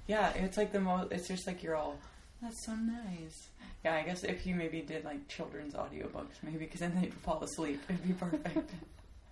yeah. 0.06 0.30
It's 0.30 0.56
like 0.56 0.72
the 0.72 0.80
most. 0.80 1.12
It's 1.12 1.28
just 1.28 1.46
like 1.46 1.62
you're 1.62 1.76
all. 1.76 1.96
That's 2.42 2.64
so 2.66 2.74
nice. 2.74 3.48
Yeah, 3.84 3.94
I 3.94 4.02
guess 4.02 4.24
if 4.24 4.46
you 4.46 4.54
maybe 4.54 4.80
did 4.80 5.04
like 5.04 5.28
children's 5.28 5.74
audiobooks, 5.74 6.34
maybe 6.42 6.58
because 6.58 6.80
then 6.80 6.94
they'd 7.00 7.14
fall 7.14 7.42
asleep. 7.42 7.80
It'd 7.88 8.06
be 8.06 8.12
perfect. 8.12 8.70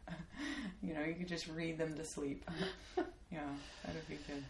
you 0.82 0.94
know, 0.94 1.02
you 1.02 1.14
could 1.14 1.28
just 1.28 1.48
read 1.48 1.78
them 1.78 1.94
to 1.96 2.04
sleep. 2.04 2.48
yeah, 3.32 3.40
that 3.84 3.94
would 3.94 4.08
be 4.08 4.18
good. 4.26 4.42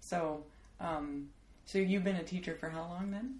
So, 0.00 0.44
um, 0.80 1.28
so 1.66 1.78
you've 1.78 2.04
been 2.04 2.16
a 2.16 2.22
teacher 2.24 2.56
for 2.58 2.68
how 2.68 2.82
long 2.82 3.10
then? 3.10 3.36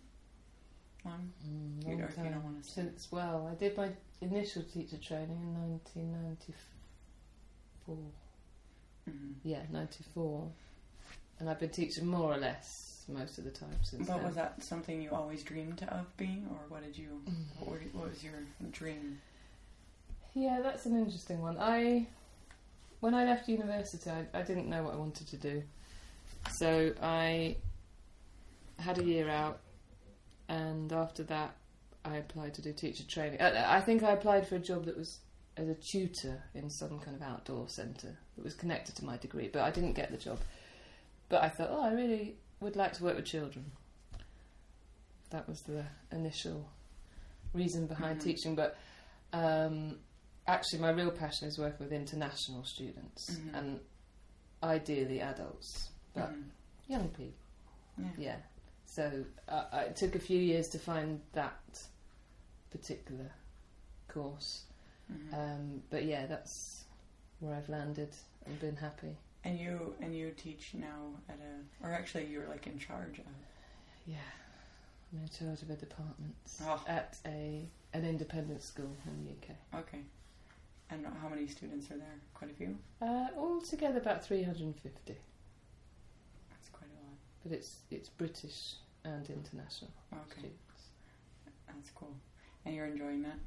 Long? 1.05 1.33
Mm, 1.47 1.83
You 1.83 1.89
long 1.91 1.99
know, 2.01 2.05
if 2.07 2.17
you 2.19 2.25
don't. 2.25 2.63
Since, 2.65 3.13
well, 3.13 3.49
I 3.51 3.55
did 3.55 3.77
my 3.77 3.91
initial 4.21 4.63
teacher 4.63 4.97
training 4.99 5.39
in 5.43 5.55
1994. 5.55 7.97
hmm 9.07 9.33
Yeah, 9.45 9.63
94. 9.71 10.49
and 11.41 11.49
I've 11.49 11.61
been 11.61 11.71
teaching 11.71 12.07
more 12.07 12.35
or 12.35 12.39
less 12.39 13.05
most 13.09 13.39
of 13.39 13.45
the 13.45 13.51
time 13.51 13.71
since 13.83 14.07
But 14.07 14.17
then. 14.17 14.25
was 14.27 14.35
that 14.35 14.63
something 14.63 15.01
you 15.01 15.11
always 15.13 15.43
dreamed 15.43 15.83
of 15.89 16.15
being, 16.17 16.47
or 16.51 16.59
what 16.69 16.85
did 16.85 16.99
you? 16.99 17.23
What, 17.59 17.71
were, 17.71 17.79
what 17.93 18.11
was 18.11 18.23
your 18.23 18.35
dream? 18.71 19.21
Yeah, 20.35 20.61
that's 20.63 20.85
an 20.87 20.97
interesting 20.99 21.41
one. 21.41 21.57
I, 21.59 22.07
when 23.01 23.15
I 23.15 23.25
left 23.25 23.49
university, 23.49 24.11
I, 24.11 24.27
I 24.39 24.43
didn't 24.43 24.69
know 24.69 24.83
what 24.83 24.95
I 24.95 24.97
wanted 24.97 25.27
to 25.29 25.37
do, 25.37 25.63
so 26.53 26.93
I 27.03 27.57
had 28.79 28.99
a 28.99 29.05
year 29.05 29.29
out, 29.31 29.61
and 30.49 30.93
after 30.93 31.23
that, 31.25 31.55
I 32.05 32.17
applied 32.17 32.55
to 32.55 32.63
do 32.63 32.73
teacher 32.73 33.05
training. 33.05 33.41
I, 33.41 33.77
I 33.77 33.81
think 33.81 34.03
I 34.03 34.13
applied 34.13 34.47
for 34.49 34.57
a 34.57 34.61
job 34.61 34.85
that 34.87 34.97
was 34.97 35.19
as 35.57 35.69
a 35.69 35.75
tutor 35.75 36.43
in 36.55 36.71
some 36.71 36.99
kind 37.01 37.17
of 37.17 37.23
outdoor 37.23 37.69
centre 37.69 38.17
that 38.37 38.45
was 38.45 38.55
connected 38.55 38.95
to 38.97 39.05
my 39.05 39.17
degree, 39.17 39.49
but 39.53 39.63
I 39.63 39.71
didn't 39.71 39.95
get 39.95 40.11
the 40.11 40.17
job. 40.17 40.39
But 41.29 41.43
I 41.43 41.49
thought, 41.49 41.69
oh, 41.71 41.83
I 41.83 41.93
really 41.93 42.37
would 42.61 42.77
like 42.77 42.93
to 42.95 43.05
work 43.05 43.17
with 43.17 43.27
children. 43.27 43.71
That 45.31 45.47
was 45.49 45.61
the 45.63 45.85
initial 46.13 46.69
reason 47.53 47.87
behind 47.87 48.21
Mhm. 48.21 48.25
teaching, 48.25 48.55
but. 48.55 48.77
Um, 49.33 49.99
actually 50.47 50.79
my 50.79 50.89
real 50.89 51.11
passion 51.11 51.47
is 51.47 51.59
working 51.59 51.81
with 51.85 51.93
international 51.93 52.65
students 52.65 53.31
Mhm. 53.33 53.55
and 53.55 53.81
ideally 54.63 55.21
adults 55.21 55.91
but 56.15 56.31
Mhm. 56.31 56.45
young 56.87 57.09
people 57.11 57.35
Yeah. 57.99 58.11
yeah 58.17 58.37
so 58.91 59.25
uh, 59.49 59.65
it 59.87 59.97
took 59.97 60.15
a 60.15 60.19
few 60.19 60.39
years 60.41 60.69
to 60.69 60.79
find 60.79 61.21
that 61.33 61.61
particular 62.71 63.31
course 64.09 64.63
Mhm. 65.13 65.33
um, 65.35 65.83
but 65.91 66.05
yeah 66.05 66.27
that's 66.27 66.85
where 67.41 67.55
I've 67.55 67.69
landed 67.69 68.11
and 68.47 68.59
been 68.61 68.77
happy 68.77 69.17
and 69.45 69.59
you 69.59 69.95
and 70.01 70.15
you 70.15 70.31
teach 70.33 70.75
now 70.75 71.13
at 71.29 71.39
a, 71.39 71.87
or 71.87 71.93
actually 71.93 72.27
you're 72.27 72.47
like 72.49 72.67
in 72.67 72.79
charge 72.79 73.19
of. 73.19 73.25
yeah 74.07 74.17
I'm 75.13 75.21
in 75.23 75.29
charge 75.29 75.63
of 75.63 75.71
a 75.71 75.77
department 75.77 76.35
Oh. 76.63 76.83
at 76.87 77.17
a 77.27 77.67
an 77.95 78.05
independent 78.05 78.63
school 78.63 78.95
in 79.07 79.25
the 79.25 79.31
UK 79.33 79.57
Okay. 79.83 80.03
And 80.91 81.07
how 81.21 81.29
many 81.29 81.47
students 81.47 81.91
are 81.91 81.99
there? 81.99 82.19
Quite 82.35 82.51
a 82.51 82.55
few. 82.55 82.79
uh, 83.03 83.29
altogether 83.37 83.99
about 83.99 84.25
350 84.25 85.17
That's 86.51 86.69
quite 86.71 86.89
a 86.91 87.01
lot. 87.05 87.19
But 87.43 87.53
it's 87.53 87.81
it's 87.91 88.09
British 88.09 88.75
and 89.05 89.29
international 89.31 89.91
Okay, 90.13 90.31
students. 90.41 90.83
that's 91.67 91.91
cool. 91.95 92.15
And 92.65 92.75
you're 92.75 92.87
enjoying 92.87 93.23
that? 93.23 93.39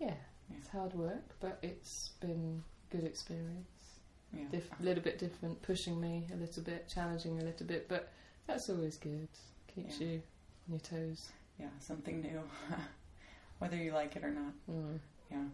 Yeah, 0.00 0.14
Yeah. 0.50 0.56
it's 0.58 0.68
hard 0.68 0.94
work, 0.94 1.22
but 1.40 1.58
it's 1.62 2.10
been 2.20 2.62
good 2.90 3.04
experience. 3.04 3.98
Yeah. 4.32 4.44
Dif- 4.50 4.70
a 4.80 4.82
little 4.82 5.02
bit 5.04 5.18
different, 5.18 5.60
pushing 5.62 6.00
me 6.00 6.26
a 6.32 6.36
little 6.36 6.62
bit, 6.62 6.88
challenging 6.88 7.38
a 7.40 7.44
little 7.44 7.66
bit, 7.66 7.88
but 7.88 8.10
that's 8.46 8.68
always 8.70 8.96
good. 8.96 9.28
Keeps 9.74 10.00
Yeah. 10.00 10.06
you 10.08 10.22
on 10.68 10.70
your 10.70 10.80
toes. 10.80 11.30
yeah, 11.58 11.68
something 11.80 12.22
new, 12.22 12.42
whether 13.58 13.76
you 13.76 13.92
like 13.92 14.16
it 14.16 14.24
or 14.24 14.30
not. 14.30 14.52
Mm. 14.70 14.98
Yeah. 15.30 15.44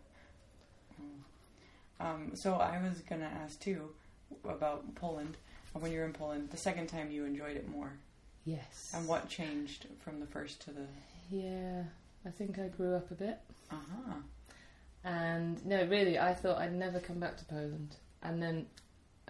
Mm. 1.02 1.20
Um, 2.00 2.36
so 2.36 2.54
I 2.54 2.80
was 2.80 3.00
gonna 3.00 3.24
ask 3.42 3.58
too 3.60 3.90
about 4.44 4.94
Poland. 4.94 5.36
When 5.72 5.92
you 5.92 5.98
were 6.00 6.04
in 6.06 6.12
Poland, 6.12 6.50
the 6.50 6.56
second 6.56 6.88
time 6.88 7.10
you 7.10 7.24
enjoyed 7.24 7.56
it 7.56 7.68
more, 7.68 7.92
Yes. 8.44 8.92
and 8.94 9.06
what 9.06 9.28
changed 9.28 9.86
from 9.98 10.18
the 10.20 10.26
first 10.26 10.60
to 10.62 10.70
the? 10.72 10.86
Yeah, 11.30 11.84
I 12.26 12.30
think 12.30 12.58
I 12.58 12.68
grew 12.68 12.94
up 12.94 13.10
a 13.10 13.14
bit. 13.14 13.38
Uh 13.70 13.76
huh. 13.76 14.14
And 15.04 15.64
no, 15.64 15.84
really, 15.86 16.18
I 16.18 16.34
thought 16.34 16.58
I'd 16.58 16.74
never 16.74 16.98
come 16.98 17.20
back 17.20 17.36
to 17.38 17.44
Poland. 17.44 17.96
And 18.22 18.42
then, 18.42 18.66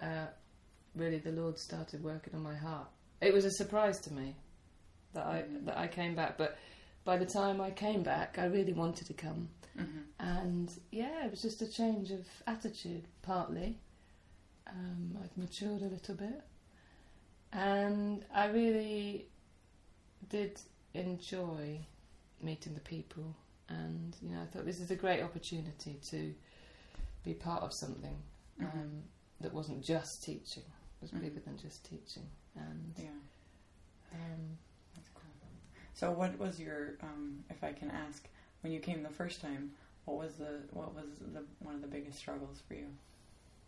uh, 0.01 0.27
really, 0.95 1.19
the 1.19 1.31
Lord 1.31 1.57
started 1.59 2.03
working 2.03 2.33
on 2.33 2.41
my 2.41 2.55
heart. 2.55 2.87
It 3.21 3.33
was 3.33 3.45
a 3.45 3.51
surprise 3.51 3.99
to 4.01 4.13
me 4.13 4.35
that 5.13 5.25
I 5.27 5.41
Mm. 5.43 5.65
that 5.65 5.77
I 5.77 5.87
came 5.87 6.15
back. 6.15 6.37
But 6.37 6.57
by 7.03 7.17
the 7.17 7.25
time 7.25 7.61
I 7.61 7.71
came 7.71 8.01
back, 8.01 8.39
I 8.39 8.45
really 8.45 8.73
wanted 8.73 9.05
to 9.07 9.13
come. 9.13 9.49
hmm 9.77 10.01
And 10.19 10.71
yeah, 10.91 11.25
it 11.25 11.31
was 11.31 11.41
just 11.41 11.61
a 11.61 11.67
change 11.67 12.11
of 12.11 12.25
attitude, 12.47 13.07
partly. 13.21 13.77
Um, 14.71 15.17
I've 15.23 15.35
matured 15.37 15.81
a 15.81 15.85
little 15.85 16.15
bit. 16.15 16.41
And 17.51 18.23
I 18.33 18.47
really 18.47 19.25
did 20.29 20.59
enjoy 20.93 21.79
meeting 22.41 22.73
the 22.75 22.79
people. 22.81 23.35
And, 23.69 24.15
you 24.21 24.31
know, 24.35 24.41
I 24.41 24.45
thought 24.45 24.65
this 24.65 24.79
is 24.79 24.91
a 24.91 24.95
great 24.95 25.21
opportunity 25.23 25.99
to 26.09 26.33
be 27.23 27.33
part 27.33 27.63
of 27.63 27.73
something 27.73 28.15
um, 28.61 28.65
Mhm. 28.67 29.01
that 29.41 29.53
wasn't 29.53 29.83
just 29.83 30.23
teaching, 30.23 30.63
it 30.63 31.01
was 31.01 31.11
Mhm. 31.11 31.21
bigger 31.21 31.39
than 31.39 31.57
just 31.57 31.85
teaching. 31.85 32.29
And 32.55 32.93
Yeah, 32.97 33.09
um, 34.13 34.57
that's 34.95 35.09
cool. 35.13 35.23
So 35.93 36.11
what 36.11 36.37
was 36.37 36.59
your, 36.59 36.97
um, 37.01 37.43
if 37.49 37.63
I 37.63 37.73
can 37.73 37.89
ask, 37.91 38.27
when 38.61 38.73
you 38.73 38.79
came 38.79 39.01
the 39.03 39.09
first 39.09 39.41
time? 39.41 39.75
What 40.05 40.17
was 40.17 40.35
the 40.37 40.63
what 40.71 40.93
was 40.95 41.19
the 41.19 41.45
one 41.59 41.75
of 41.75 41.81
the 41.81 41.87
biggest 41.87 42.17
struggles 42.17 42.61
for 42.67 42.73
you? 42.73 42.87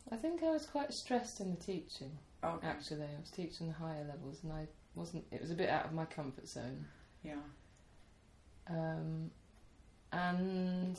I 0.10 0.16
think 0.16 0.44
I 0.44 0.52
was 0.52 0.66
quite 0.66 0.94
stressed 0.94 1.40
in 1.42 1.52
the 1.52 1.58
teaching. 1.58 2.18
Okay. 2.44 2.66
actually. 2.68 3.04
I 3.04 3.20
was 3.20 3.30
teaching 3.30 3.68
the 3.68 3.74
higher 3.74 4.04
levels, 4.08 4.40
and 4.44 4.52
I 4.52 4.68
wasn't. 4.96 5.26
It 5.32 5.42
was 5.42 5.52
a 5.52 5.56
bit 5.56 5.70
out 5.70 5.86
of 5.86 5.94
my 5.94 6.06
comfort 6.06 6.48
zone, 6.48 6.86
Yeah. 7.24 7.36
um, 8.68 9.30
and 10.12 10.98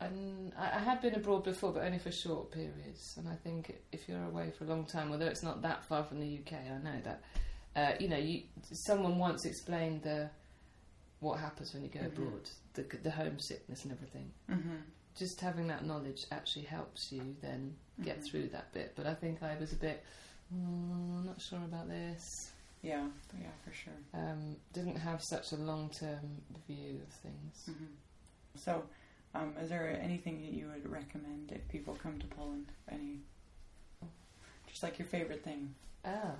and 0.00 0.52
I, 0.58 0.64
I 0.76 0.78
had 0.80 1.00
been 1.00 1.14
abroad 1.14 1.44
before, 1.44 1.72
but 1.72 1.84
only 1.84 1.98
for 1.98 2.10
short 2.10 2.50
periods. 2.50 3.14
And 3.16 3.28
I 3.28 3.36
think 3.36 3.76
if 3.92 4.08
you're 4.08 4.24
away 4.24 4.50
for 4.50 4.64
a 4.64 4.66
long 4.66 4.84
time, 4.84 5.12
although 5.12 5.26
it's 5.26 5.44
not 5.44 5.62
that 5.62 5.84
far 5.84 6.02
from 6.04 6.20
the 6.20 6.38
UK, 6.38 6.54
I 6.54 6.78
know 6.82 7.00
that. 7.04 7.22
Uh, 7.74 7.92
you 8.00 8.08
know, 8.08 8.18
you 8.18 8.42
someone 8.72 9.16
once 9.18 9.44
explained 9.46 10.02
the 10.02 10.28
what 11.20 11.38
happens 11.38 11.72
when 11.72 11.82
you 11.84 11.88
go 11.88 12.00
Mhm. 12.00 12.06
abroad, 12.06 12.50
the 12.74 12.82
the 13.02 13.10
homesickness 13.10 13.84
and 13.84 13.92
everything. 13.92 14.30
Mm-hmm. 14.50 14.76
Just 15.16 15.40
having 15.40 15.66
that 15.68 15.84
knowledge 15.84 16.26
actually 16.30 16.64
helps 16.64 17.12
you 17.12 17.36
then 17.42 17.76
get 18.02 18.20
Mhm. 18.20 18.24
through 18.24 18.48
that 18.48 18.72
bit. 18.72 18.94
But 18.96 19.06
I 19.06 19.14
think 19.14 19.42
I 19.42 19.56
was 19.58 19.72
a 19.72 19.76
bit, 19.76 20.02
mm, 20.54 21.24
not 21.24 21.40
sure 21.40 21.62
about 21.64 21.88
this. 21.88 22.52
Yeah. 22.82 23.08
Yeah, 23.40 23.50
for 23.64 23.72
sure. 23.72 23.92
um, 24.14 24.56
didn't 24.72 24.96
have 24.96 25.22
such 25.22 25.52
a 25.52 25.56
long 25.56 25.90
term 25.90 26.42
view 26.66 27.00
of 27.02 27.12
things. 27.12 27.66
hmm 27.66 27.86
So, 28.56 28.88
um, 29.34 29.56
is 29.58 29.68
there 29.68 29.88
anything 30.00 30.40
that 30.42 30.52
you 30.52 30.66
would 30.68 30.88
recommend 30.90 31.52
if 31.52 31.66
people 31.68 31.94
come 31.94 32.18
to 32.18 32.26
Poland? 32.26 32.66
Any, 32.88 33.20
just 34.66 34.82
like 34.82 34.98
your 34.98 35.06
favorite 35.08 35.42
thing? 35.44 35.74
Ah, 36.04 36.34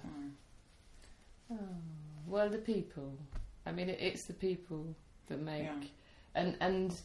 Or, 1.50 1.56
oh. 1.56 1.76
well, 2.26 2.48
the 2.50 2.58
people. 2.58 3.16
I 3.66 3.72
mean, 3.72 3.88
it, 3.88 4.00
it's 4.00 4.24
the 4.24 4.34
people 4.34 4.94
that 5.28 5.38
make, 5.40 5.62
Yeah. 5.64 5.84
and 6.34 6.56
and 6.60 7.00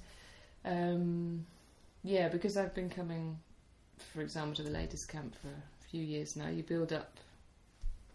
um, 0.66 1.46
yeah, 2.08 2.30
because 2.30 2.56
I've 2.58 2.74
been 2.74 2.90
coming, 2.90 3.38
for 4.14 4.22
example, 4.22 4.56
to 4.56 4.64
the 4.64 4.70
ladies' 4.72 5.06
camp 5.06 5.36
for 5.42 5.50
a 5.50 5.84
few 5.92 6.02
years 6.04 6.36
now. 6.36 6.48
You 6.48 6.64
build 6.64 6.94
up 6.94 7.18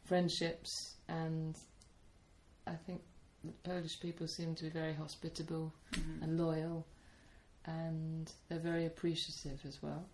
friendships, 0.04 0.94
and 1.08 1.56
I 2.66 2.74
think 2.86 3.02
the 3.44 3.52
Polish 3.68 4.00
people 4.00 4.26
seem 4.28 4.54
to 4.56 4.64
be 4.64 4.70
very 4.70 4.94
hospitable. 4.94 5.72
Mhm. 5.92 6.22
and 6.22 6.38
loyal, 6.38 6.86
and 7.66 8.32
they're 8.48 8.58
very 8.72 8.86
appreciative 8.86 9.60
as 9.66 9.82
well. 9.82 10.06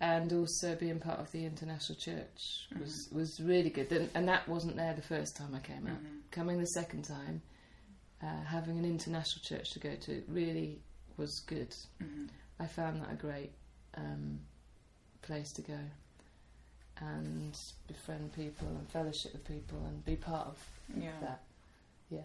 And 0.00 0.32
also 0.32 0.74
being 0.74 0.98
part 1.00 1.20
of 1.20 1.30
the 1.32 1.44
international 1.44 1.98
church 1.98 2.68
was 2.80 3.08
was 3.12 3.40
really 3.40 3.70
good, 3.70 3.92
and, 3.92 4.08
and 4.14 4.26
that 4.28 4.48
wasn't 4.48 4.76
there 4.76 4.94
the 4.94 5.02
first 5.02 5.36
time 5.36 5.54
I 5.54 5.60
came 5.60 5.86
out. 5.86 6.02
Mhm. 6.02 6.20
Coming 6.30 6.58
the 6.60 6.66
second 6.66 7.02
time, 7.04 7.42
uh, 8.22 8.42
having 8.44 8.78
an 8.78 8.84
international 8.84 9.42
church 9.42 9.70
to 9.72 9.78
go 9.78 9.94
to 9.96 10.22
really 10.28 10.80
was 11.16 11.40
good. 11.40 11.74
Mhm. 12.02 12.28
I 12.60 12.66
found 12.66 13.02
that 13.02 13.10
a 13.12 13.16
great 13.16 13.52
um, 13.96 14.40
place 15.22 15.52
to 15.52 15.62
go 15.62 15.78
and 17.00 17.58
befriend 17.88 18.32
people 18.32 18.68
and 18.68 18.88
fellowship 18.88 19.32
with 19.32 19.44
people 19.46 19.78
and 19.86 20.04
be 20.04 20.16
part 20.16 20.46
of 20.46 20.58
Yeah. 20.96 21.10
that. 21.20 21.40
Yeah, 22.10 22.20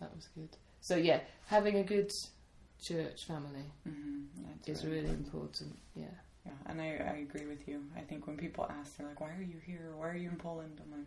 that 0.00 0.14
was 0.14 0.28
good. 0.34 0.48
So 0.80 0.96
yeah, 0.96 1.20
having 1.46 1.76
a 1.76 1.84
good 1.84 2.10
church 2.80 3.24
family 3.24 3.64
hmm 3.84 4.24
is 4.66 4.84
really 4.84 5.08
important. 5.10 5.76
Yeah, 5.94 6.06
Yeah, 6.44 6.52
and 6.66 6.80
I, 6.80 6.86
I 6.86 7.16
agree 7.28 7.46
with 7.46 7.66
you. 7.66 7.84
I 7.96 8.00
think 8.00 8.26
when 8.26 8.36
people 8.36 8.66
ask, 8.68 8.96
they're 8.96 9.06
like, 9.06 9.20
"Why 9.20 9.30
are 9.30 9.42
you 9.42 9.58
here? 9.64 9.92
Why 9.96 10.08
are 10.10 10.16
you 10.16 10.28
in 10.30 10.36
Poland?" 10.36 10.80
I'm 10.84 10.90
like, 10.98 11.06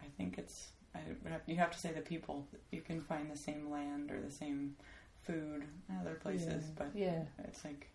I 0.00 0.06
think 0.16 0.38
it's 0.38 0.68
I 0.94 1.00
you 1.46 1.56
have 1.56 1.70
to 1.70 1.78
say 1.78 1.92
the 1.92 2.00
people. 2.00 2.46
You 2.70 2.80
can 2.82 3.00
find 3.00 3.30
the 3.30 3.36
same 3.36 3.70
land 3.70 4.10
or 4.10 4.20
the 4.20 4.30
same 4.30 4.76
food 5.28 5.62
in 5.88 5.96
other 6.00 6.14
places, 6.14 6.64
Yeah. 6.64 6.74
but 6.76 6.88
Yeah. 6.94 7.22
it's 7.44 7.64
like 7.64 7.88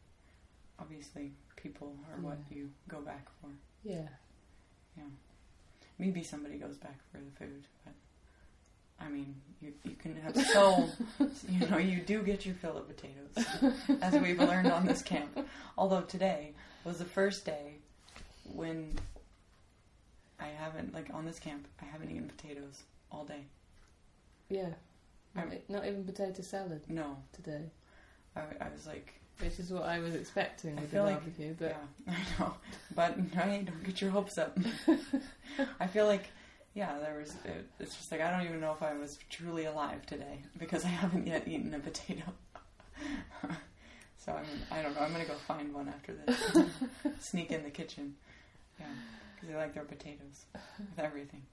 obviously 0.80 1.32
people 1.56 1.96
are 2.12 2.22
what 2.22 2.38
you 2.50 2.70
go 2.88 3.02
back 3.02 3.28
for. 3.42 3.50
yeah, 3.84 4.08
Yeah. 4.98 5.04
Maybe 6.00 6.24
somebody 6.24 6.58
goes 6.58 6.78
back 6.78 7.00
for 7.12 7.18
the 7.20 7.32
food, 7.38 7.66
but 7.86 7.94
I 9.00 9.10
mean, 9.10 9.36
you 9.62 9.74
you 9.84 9.96
can 9.96 10.16
have 10.22 10.36
so 10.54 10.88
you 11.50 11.68
know 11.68 11.78
you 11.78 12.02
do 12.02 12.22
get 12.24 12.46
your 12.46 12.56
fill 12.56 12.78
of 12.78 12.88
potatoes, 12.88 13.36
as 14.02 14.14
we've 14.22 14.40
learned 14.40 14.72
on 14.72 14.86
this 14.86 15.02
camp. 15.02 15.38
Although 15.78 16.02
today 16.02 16.54
was 16.86 16.98
the 17.00 17.06
first 17.06 17.46
day 17.46 17.76
when 18.54 18.96
I 20.40 20.48
haven't 20.48 20.94
like 20.94 21.10
on 21.14 21.26
this 21.26 21.40
camp. 21.40 21.68
I 21.82 21.86
haven't 21.86 22.10
eaten 22.12 22.28
potatoes 22.30 22.84
all 23.12 23.26
day. 23.26 23.44
Yeah. 24.50 24.74
Not, 25.36 25.46
I'm- 25.46 25.54
e- 25.54 25.62
not 25.74 25.86
even 25.86 26.04
potato 26.06 26.42
salad 26.42 26.82
No, 26.88 27.18
today, 27.34 27.64
I, 28.36 28.42
I 28.62 28.70
was 28.70 28.86
like, 28.88 29.14
which 29.40 29.60
is 29.60 29.72
what 29.72 29.84
I 29.84 30.00
was 30.00 30.14
expecting 30.16 30.78
I 30.78 30.82
with 30.82 30.92
the 30.92 30.98
feel 30.98 31.04
like- 31.06 31.16
barbecue. 31.22 31.56
But 31.60 31.76
yeah, 32.08 32.14
I 32.38 32.40
know, 32.44 32.54
but 32.96 33.36
don't 33.36 33.84
get 33.84 34.02
your 34.02 34.12
hopes 34.12 34.38
up. 34.38 34.58
I 35.80 35.88
feel 35.88 36.06
like, 36.06 36.30
yeah, 36.76 36.98
there 37.00 37.18
was. 37.20 37.34
It, 37.46 37.68
it's 37.80 37.96
just 37.96 38.12
like 38.12 38.22
I 38.22 38.32
don't 38.32 38.46
even 38.48 38.60
know 38.62 38.72
if 38.74 38.82
I 38.84 38.94
was 38.94 39.18
truly 39.30 39.66
alive 39.66 40.06
today 40.06 40.42
because 40.58 40.84
I 40.86 40.90
haven't 40.90 41.28
yet 41.28 41.48
eaten 41.48 41.74
a 41.74 41.80
potato. 41.80 42.24
so 44.18 44.32
I'm, 44.34 44.46
I 44.72 44.82
don't 44.82 44.96
know. 44.96 45.02
I'm 45.02 45.12
gonna 45.12 45.26
go 45.26 45.34
find 45.48 45.74
one 45.74 45.88
after 45.90 46.14
this. 46.14 46.58
Sneak 47.20 47.52
in 47.52 47.64
the 47.64 47.70
kitchen. 47.70 48.16
Yeah, 48.80 48.86
because 49.36 49.50
they 49.50 49.56
like 49.56 49.74
their 49.74 49.84
potatoes 49.84 50.46
with 50.80 50.98
everything. 51.00 51.44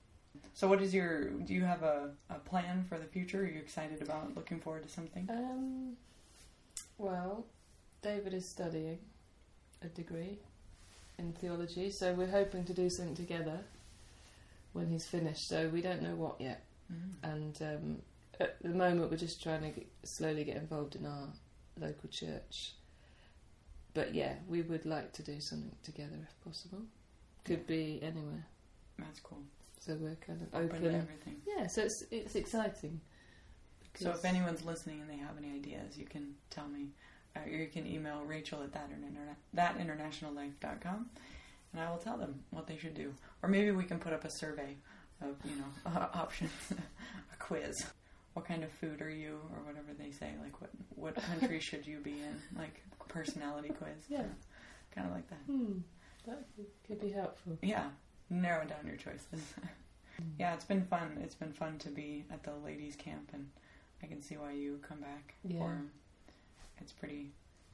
So, 0.55 0.69
what 0.69 0.81
is 0.83 0.93
your? 0.95 1.31
Do 1.31 1.55
you 1.55 1.63
have 1.65 1.83
a, 1.83 2.11
a 2.29 2.35
plan 2.35 2.85
for 2.89 2.99
the 2.99 3.05
future? 3.07 3.41
Are 3.43 3.47
you 3.47 3.59
excited 3.59 4.03
about 4.03 4.35
looking 4.37 4.61
forward 4.61 4.83
to 4.83 4.89
something? 4.89 5.27
Um, 5.31 5.97
well, 6.99 7.47
David 8.03 8.35
is 8.35 8.49
studying 8.49 8.99
a 9.83 9.87
degree 9.89 10.39
in 11.19 11.33
theology, 11.33 11.91
so 11.91 12.13
we're 12.13 12.27
hoping 12.31 12.65
to 12.65 12.75
do 12.75 12.91
something 12.91 13.15
together 13.15 13.61
when 14.73 14.89
he's 14.89 15.07
finished. 15.07 15.49
So 15.49 15.69
we 15.69 15.81
don't 15.83 16.03
know 16.03 16.15
what 16.15 16.41
yet, 16.41 16.63
Mm. 16.93 17.33
and 17.33 17.63
um, 17.63 18.03
at 18.41 18.61
the 18.63 18.71
moment 18.71 19.11
we're 19.13 19.17
just 19.17 19.41
trying 19.43 19.63
to 19.63 19.69
get, 19.69 19.87
slowly 20.03 20.43
get 20.43 20.57
involved 20.57 20.97
in 20.97 21.07
our 21.07 21.29
local 21.81 22.09
church. 22.09 22.73
But 23.95 24.13
yeah, 24.15 24.35
we 24.49 24.63
would 24.63 24.85
like 24.87 25.13
to 25.15 25.23
do 25.23 25.41
something 25.41 25.71
together 25.85 26.17
if 26.23 26.45
possible. 26.45 26.81
Could 27.45 27.67
be 27.67 28.01
anywhere. 28.03 28.45
That's 28.99 29.21
cool. 29.21 29.43
So 29.81 29.95
we're 29.99 30.17
kind 30.27 30.41
of 30.43 30.49
Open 30.55 30.69
open. 30.69 30.83
to 30.83 30.89
everything. 30.89 31.37
Yeah, 31.47 31.67
so 31.67 31.83
it's 31.83 32.05
it's 32.11 32.35
exciting. 32.35 33.01
So 33.97 34.11
if 34.11 34.25
anyone's 34.25 34.65
listening 34.65 35.01
and 35.01 35.11
they 35.11 35.17
have 35.17 35.37
any 35.39 35.51
ideas, 35.53 35.99
you 35.99 36.07
can 36.07 36.35
tell 36.51 36.69
me. 36.69 36.89
Uh, 37.37 37.41
or 37.45 37.49
you 37.49 37.67
can 37.69 37.87
email 37.87 38.23
Rachel 38.25 38.63
at 38.63 38.73
that 38.73 38.89
interna- 38.91 39.37
thatinternationallife.com 39.57 41.11
and 41.73 41.81
I 41.83 41.89
will 41.91 41.99
tell 41.99 42.17
them 42.17 42.41
what 42.51 42.67
they 42.67 42.77
should 42.77 42.95
do. 42.95 43.15
Or 43.43 43.49
maybe 43.49 43.71
we 43.71 43.85
can 43.85 43.99
put 43.99 44.13
up 44.13 44.25
a 44.25 44.31
survey 44.31 44.77
of, 45.23 45.37
you 45.45 45.57
know, 45.57 45.65
uh, 45.87 46.09
options, 46.15 46.51
a 46.71 47.37
quiz. 47.39 47.85
What 48.35 48.47
kind 48.47 48.63
of 48.65 48.71
food 48.73 49.03
are 49.03 49.11
you, 49.11 49.41
or 49.53 49.63
whatever 49.65 49.89
they 49.99 50.11
say? 50.13 50.33
Like, 50.43 50.61
what 50.61 50.71
what 50.95 51.15
country 51.17 51.59
should 51.69 51.87
you 51.87 51.99
be 51.99 52.13
in? 52.13 52.37
Like, 52.59 52.81
personality 53.09 53.71
quiz. 53.71 54.05
Yeah. 54.09 54.23
Kind 54.95 55.09
of 55.09 55.15
like 55.15 55.29
that. 55.31 55.39
Hmm, 55.47 55.79
that 56.27 56.45
could 56.87 57.01
be 57.01 57.11
helpful. 57.11 57.59
Yeah. 57.63 57.89
Narrow 58.31 58.65
down 58.65 58.87
your 58.87 58.97
choices. 58.97 59.43
yeah, 60.39 60.55
it's 60.55 60.65
been 60.65 60.85
fun. 60.85 61.19
It's 61.23 61.35
been 61.35 61.53
fun 61.53 61.79
to 61.79 61.89
be 61.89 62.25
at 62.31 62.45
the 62.45 62.53
ladies' 62.65 62.95
camp, 62.97 63.31
and 63.33 63.49
I 64.03 64.07
can 64.07 64.23
see 64.23 64.37
why 64.37 64.53
you 64.53 64.79
come 64.87 65.01
back. 65.01 65.35
Yeah. 65.45 65.61
Or 65.61 65.83
it's 66.81 66.93
pretty, 66.93 67.31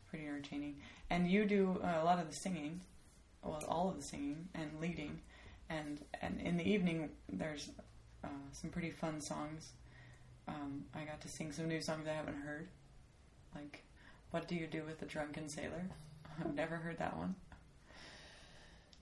pretty 0.09 0.27
entertaining. 0.27 0.77
And 1.11 1.31
you 1.31 1.45
do 1.45 1.79
uh, 1.85 2.03
a 2.03 2.05
lot 2.05 2.19
of 2.19 2.29
the 2.29 2.35
singing, 2.35 2.81
well, 3.43 3.63
all 3.69 3.91
of 3.91 3.97
the 3.97 4.03
singing 4.03 4.49
and 4.55 4.71
leading, 4.81 5.21
and 5.69 6.01
and 6.23 6.41
in 6.41 6.57
the 6.57 6.69
evening 6.69 7.11
there's 7.31 7.71
uh, 8.25 8.29
some 8.53 8.71
pretty 8.71 8.91
fun 8.91 9.21
songs. 9.21 9.73
Um, 10.49 10.85
I 10.95 11.05
got 11.05 11.21
to 11.23 11.29
sing 11.29 11.53
some 11.53 11.69
new 11.69 11.81
songs 11.81 12.07
I 12.09 12.15
haven't 12.15 12.37
heard, 12.37 12.69
like 13.55 13.85
"What 14.31 14.49
Do 14.49 14.55
You 14.55 14.67
Do 14.67 14.85
with 14.85 15.03
a 15.03 15.07
Drunken 15.07 15.49
Sailor." 15.49 15.85
I've 16.41 16.55
never 16.55 16.77
heard 16.77 16.99
that 16.99 17.17
one. 17.17 17.35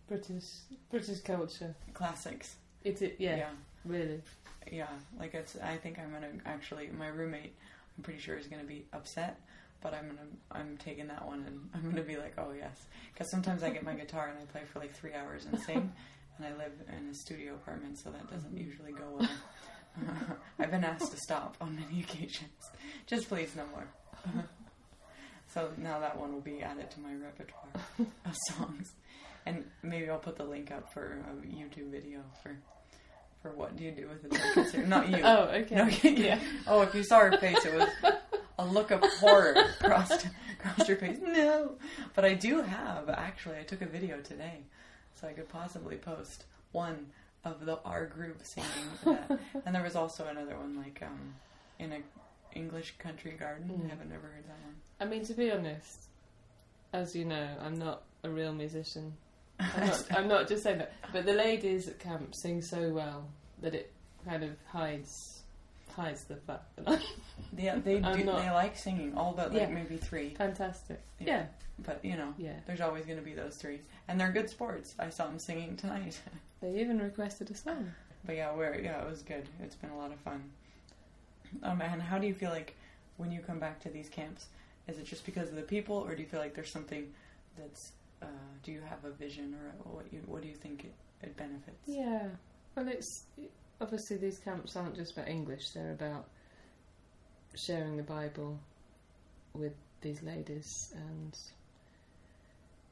British 0.09 0.45
British 0.90 1.21
culture. 1.21 1.75
Classics. 1.93 2.57
It's 2.83 3.03
it. 3.03 3.17
Yeah, 3.19 3.37
yeah. 3.37 3.49
really. 3.85 4.23
yeah, 4.71 4.88
like 5.19 5.35
it's. 5.35 5.57
I 5.57 5.77
think 5.77 5.99
I'm 5.99 6.12
gonna 6.12 6.31
actually. 6.47 6.88
My 6.97 7.09
roommate, 7.09 7.55
I'm 7.97 8.05
pretty 8.05 8.21
sure 8.21 8.37
is 8.37 8.47
gonna 8.47 8.64
be 8.64 8.85
upset, 8.93 9.40
but 9.81 9.95
I'm 9.95 10.07
gonna. 10.07 10.29
I'm 10.53 10.77
taking 10.77 11.07
that 11.09 11.25
one, 11.27 11.45
and 11.47 11.69
I'm 11.75 11.90
gonna 11.90 12.03
be 12.03 12.17
like, 12.17 12.35
oh 12.38 12.53
yes, 12.57 12.87
because 13.12 13.31
sometimes 13.31 13.62
I 13.62 13.71
get 13.71 13.83
my 13.83 13.95
guitar 13.95 14.29
and 14.29 14.38
I 14.38 14.51
play 14.51 14.62
for 14.71 14.79
like 14.79 14.95
three 14.95 15.14
hours 15.14 15.47
and 15.47 15.59
sing, 15.61 15.93
and 16.38 16.47
I 16.47 16.51
live 16.59 16.73
in 16.88 17.09
a 17.09 17.14
studio 17.14 17.55
apartment, 17.55 17.99
so 17.99 18.11
that 18.11 18.31
doesn't 18.31 18.57
usually 18.57 18.93
go 18.93 19.05
well. 19.19 19.29
I've 20.59 20.71
been 20.71 20.85
asked 20.85 21.12
to 21.12 21.17
stop 21.19 21.57
on 21.61 21.77
many 21.77 22.01
occasions. 22.05 22.51
Just 23.07 23.29
please, 23.29 23.55
no 23.57 23.64
more. 23.67 23.87
so 25.55 25.71
now 25.79 26.01
that 26.01 26.19
one 26.19 26.33
will 26.33 26.40
be 26.40 26.62
added 26.62 26.90
to 26.93 27.01
my 27.01 27.14
repertoire 27.14 28.09
of 28.27 28.37
songs, 28.51 28.93
and 29.46 29.64
maybe 29.83 30.09
I'll 30.09 30.18
put 30.18 30.37
the 30.37 30.44
link 30.44 30.70
up 30.70 30.92
for 30.92 31.18
a 31.30 31.46
YouTube 31.46 31.90
video 31.90 32.20
for. 32.42 32.57
For 33.42 33.50
what 33.50 33.76
do 33.76 33.85
you 33.85 33.90
do 33.90 34.09
with 34.09 34.30
drunken 34.30 34.72
sailor? 34.72 34.87
Not 34.87 35.11
you. 35.11 35.18
Oh, 35.22 35.42
okay. 35.52 35.74
No, 35.74 35.87
yeah. 36.02 36.40
Oh, 36.66 36.80
if 36.80 36.94
you 36.94 37.04
saw 37.04 37.20
her 37.20 37.37
face, 37.37 37.62
it 37.66 37.74
was 37.74 37.87
a 38.59 38.64
look 38.64 38.90
of 38.90 39.02
horror 39.20 39.54
crossed, 39.80 40.28
crossed 40.59 40.88
her 40.88 40.96
face. 40.96 41.18
No. 41.20 41.72
But 42.14 42.24
I 42.24 42.33
do 42.33 42.62
have, 42.62 43.11
actually, 43.11 43.59
I 43.59 43.64
took 43.64 43.83
a 43.83 43.87
video 43.87 44.18
today, 44.20 44.61
so 45.20 45.28
I 45.28 45.33
could 45.33 45.50
possibly 45.50 45.96
post 45.96 46.44
one 46.72 47.09
of 47.44 47.66
the 47.66 47.78
our 47.85 48.07
group 48.07 48.40
singing 48.42 48.70
that. 49.04 49.38
And 49.66 49.74
there 49.74 49.83
was 49.83 49.96
also 49.96 50.26
another 50.26 50.57
one, 50.57 50.78
like, 50.78 51.02
um, 51.02 51.35
in 51.78 51.92
a 51.92 51.98
English 52.54 52.94
country 52.98 53.33
garden. 53.33 53.68
Mm. 53.68 53.87
I 53.87 53.88
haven't 53.90 54.11
never 54.11 54.26
heard 54.26 54.44
that 54.44 54.59
one. 54.64 54.74
I 55.00 55.04
mean, 55.04 55.24
to 55.26 55.35
be 55.35 55.50
honest, 55.50 56.09
as 56.92 57.14
you 57.14 57.24
know, 57.24 57.48
I'm 57.61 57.78
not 57.78 58.02
a 58.22 58.30
real 58.30 58.52
musician. 58.52 59.12
I'm 59.61 59.87
not, 59.87 60.07
I'm 60.11 60.29
not 60.29 60.49
just 60.49 60.62
saying 60.62 60.79
that, 60.79 60.93
but 61.12 61.25
the 61.27 61.33
ladies 61.33 61.88
at 61.88 61.99
camp 61.99 62.35
sing 62.35 62.61
so 62.62 62.90
well 62.90 63.29
that 63.62 63.75
it 63.75 63.93
kind 64.27 64.43
of 64.43 64.51
hides 64.67 65.43
hides 65.95 66.25
the 66.25 66.35
fact 66.37 66.75
that 66.77 66.88
I'm 66.88 67.01
Yeah, 67.57 67.77
they 67.77 68.03
I'm 68.03 68.19
do, 68.19 68.25
not- 68.25 68.43
they 68.43 68.51
like 68.51 68.77
singing, 68.77 69.17
all 69.17 69.33
but 69.33 69.53
like 69.53 69.62
Yeah. 69.62 69.69
maybe 69.69 69.97
three. 69.97 70.35
fantastic. 70.35 71.01
Yeah. 71.21 71.27
Yeah, 71.27 71.47
But, 71.85 72.05
you 72.05 72.17
know, 72.17 72.35
yeah. 72.37 72.55
there's 72.67 72.81
always 72.81 73.05
going 73.05 73.19
to 73.19 73.25
be 73.25 73.33
those 73.35 73.57
three. 73.57 73.81
And 74.09 74.21
they're 74.21 74.33
good 74.33 74.51
sports. 74.51 74.95
I 74.99 75.09
saw 75.11 75.27
them 75.27 75.38
singing 75.38 75.77
tonight. 75.77 76.21
They 76.62 76.81
even 76.81 76.99
requested 76.99 77.51
a 77.51 77.55
song. 77.55 77.93
But 78.25 78.37
yeah, 78.37 78.55
we're 78.57 78.75
yeah, 78.81 79.03
it 79.03 79.09
was 79.11 79.21
good. 79.23 79.47
It's 79.62 79.75
been 79.77 79.90
a 79.90 79.99
lot 79.99 80.12
of 80.12 80.19
fun. 80.21 80.43
Um, 81.62 81.83
and 81.83 82.01
how 82.01 82.17
do 82.19 82.27
you 82.27 82.33
feel 82.35 82.49
like 82.51 82.75
when 83.19 83.31
you 83.31 83.40
come 83.40 83.59
back 83.59 83.81
to 83.81 83.90
these 83.90 84.09
camps? 84.09 84.47
Is 84.88 84.97
it 84.99 85.05
just 85.05 85.27
because 85.27 85.51
of 85.51 85.57
the 85.57 85.62
people, 85.62 85.97
or 85.97 86.14
do 86.14 86.23
you 86.23 86.29
feel 86.29 86.40
like 86.40 86.55
there's 86.55 86.71
something 86.71 87.12
that's? 87.59 87.93
Uh, 88.24 88.58
do 88.62 88.72
you 88.72 88.80
have 88.80 89.04
a 89.04 89.10
vision, 89.10 89.54
or 89.84 89.92
what 89.96 90.12
you 90.12 90.22
what 90.26 90.42
do 90.42 90.48
you 90.48 90.56
think 90.56 90.84
it, 90.84 90.94
it 91.22 91.37
benefits? 91.37 91.82
Yeah. 91.87 92.28
Well, 92.76 92.88
it's 92.88 93.26
obviously 93.80 94.16
these 94.16 94.38
camps 94.38 94.76
aren't 94.76 94.96
just 94.96 95.12
about 95.12 95.28
English. 95.28 95.70
They're 95.70 95.92
about 95.92 96.26
sharing 97.66 97.96
the 97.96 98.02
Bible 98.02 98.58
with 99.54 99.74
these 100.00 100.22
ladies, 100.22 100.66
and 100.94 101.37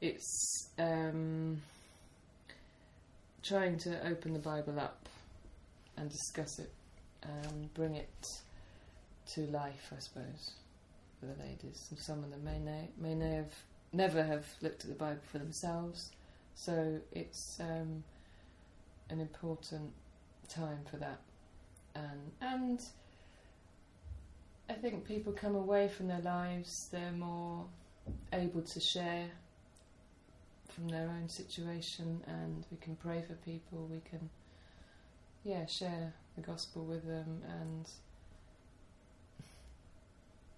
it's 0.01 0.69
um, 0.79 1.61
trying 3.41 3.77
to 3.79 4.07
open 4.07 4.33
the 4.33 4.39
Bible 4.39 4.79
up 4.79 5.07
and 5.97 6.09
discuss 6.09 6.59
it 6.59 6.71
and 7.23 7.73
bring 7.73 7.95
it 7.95 8.25
to 9.33 9.41
life, 9.47 9.91
I 9.95 9.99
suppose, 9.99 10.51
for 11.19 11.27
the 11.27 11.35
ladies. 11.43 11.87
And 11.89 11.99
some 11.99 12.23
of 12.23 12.31
them 12.31 12.43
may 12.43 12.59
know, 12.59 12.87
may 12.97 13.15
know 13.15 13.35
have 13.35 13.53
never 13.93 14.23
have 14.23 14.45
looked 14.61 14.83
at 14.83 14.89
the 14.89 14.95
Bible 14.95 15.21
for 15.31 15.37
themselves, 15.37 16.11
so 16.55 16.99
it's 17.11 17.59
um, 17.59 18.03
an 19.09 19.19
important 19.19 19.93
time 20.49 20.79
for 20.89 20.97
that, 20.97 21.21
and 21.95 22.31
and 22.41 22.81
I 24.69 24.73
think 24.73 25.05
people 25.05 25.31
come 25.31 25.55
away 25.55 25.87
from 25.87 26.07
their 26.07 26.21
lives; 26.21 26.89
they're 26.91 27.11
more 27.11 27.65
able 28.33 28.63
to 28.63 28.79
share 28.79 29.27
from 30.69 30.89
their 30.89 31.07
own 31.09 31.29
situation, 31.29 32.21
and 32.25 32.65
we 32.71 32.77
can 32.77 32.95
pray 32.95 33.23
for 33.27 33.33
people. 33.35 33.87
We 33.91 34.01
can, 34.09 34.29
yeah, 35.43 35.67
share 35.67 36.13
the 36.35 36.41
gospel 36.41 36.83
with 36.83 37.05
them, 37.05 37.43
and 37.47 37.87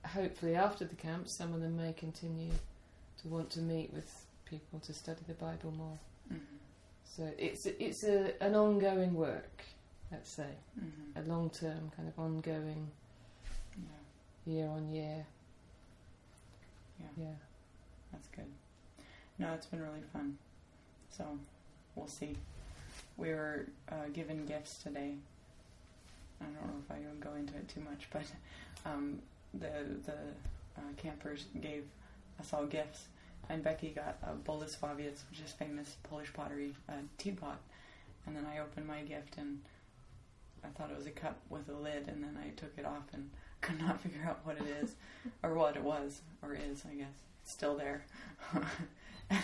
hopefully 0.06 0.56
after 0.56 0.86
the 0.86 0.95
camp, 0.95 1.28
some 1.28 1.54
of 1.54 1.60
them 1.60 1.76
may 1.76 1.91
continue 1.91 2.52
want 3.29 3.49
to 3.51 3.59
meet 3.59 3.93
with 3.93 4.25
people 4.45 4.79
to 4.79 4.93
study 4.93 5.21
the 5.27 5.33
Bible 5.33 5.71
more. 5.71 5.99
hmm 6.29 6.38
So 7.03 7.23
it's 7.38 7.65
it's 7.65 8.03
a, 8.03 8.33
an 8.43 8.55
ongoing 8.55 9.13
work, 9.13 9.63
let's 10.11 10.29
say, 10.31 10.49
hmm 10.79 11.19
a 11.19 11.21
long 11.27 11.49
term 11.49 11.91
kind 11.95 12.07
of 12.09 12.19
ongoing 12.19 12.91
Yeah, 13.77 14.53
year 14.53 14.67
on 14.67 14.89
year. 14.89 15.25
yeah, 16.99 17.07
Yeah. 17.25 17.35
that's 18.11 18.27
good. 18.35 18.51
No, 19.38 19.53
it's 19.53 19.65
been 19.65 19.81
really 19.81 20.03
fun. 20.13 20.38
So 21.09 21.23
we'll 21.95 22.07
see. 22.07 22.38
We 23.17 23.29
were 23.29 23.67
uh, 23.89 24.07
given 24.13 24.45
gifts 24.45 24.77
today. 24.83 25.15
I 26.41 26.43
don't 26.45 26.53
know 26.55 26.83
if 26.85 26.91
I 26.91 26.99
would 27.09 27.19
go 27.21 27.33
into 27.35 27.55
it 27.55 27.67
too 27.69 27.81
much, 27.81 28.07
but 28.13 28.25
um, 28.85 29.19
the 29.53 29.71
the 30.05 30.17
uh, 30.77 30.81
campers 30.97 31.45
gave 31.61 31.83
us 32.39 32.53
all 32.53 32.65
gifts, 32.65 33.07
and 33.49 33.63
Becky 33.63 33.89
got 33.89 34.17
a 34.23 34.34
Bolesławiec, 34.34 35.17
which 35.29 35.39
is 35.43 35.51
famous 35.51 35.95
Polish 36.03 36.34
pottery 36.34 36.75
uh, 36.89 36.93
teapot, 37.17 37.60
and 38.25 38.36
then 38.36 38.45
I 38.45 38.60
opened 38.60 38.88
my 38.88 39.01
gift 39.01 39.38
and 39.38 39.60
I 40.63 40.67
thought 40.69 40.89
it 40.91 40.97
was 40.97 41.05
a 41.05 41.12
cup 41.12 41.39
with 41.49 41.69
a 41.69 41.73
lid, 41.73 42.08
and 42.08 42.23
then 42.23 42.38
I 42.41 42.49
took 42.60 42.71
it 42.77 42.86
off 42.86 43.03
and 43.13 43.29
could 43.62 43.79
not 43.79 44.01
figure 44.01 44.23
out 44.27 44.41
what 44.43 44.58
it 44.58 44.67
is 44.84 44.95
or 45.43 45.53
what 45.53 45.75
it 45.75 45.84
was 45.84 46.21
or 46.41 46.53
is. 46.53 46.84
I 46.89 46.95
guess 46.95 47.13
it's 47.43 47.53
still 47.53 47.75
there. 47.75 48.05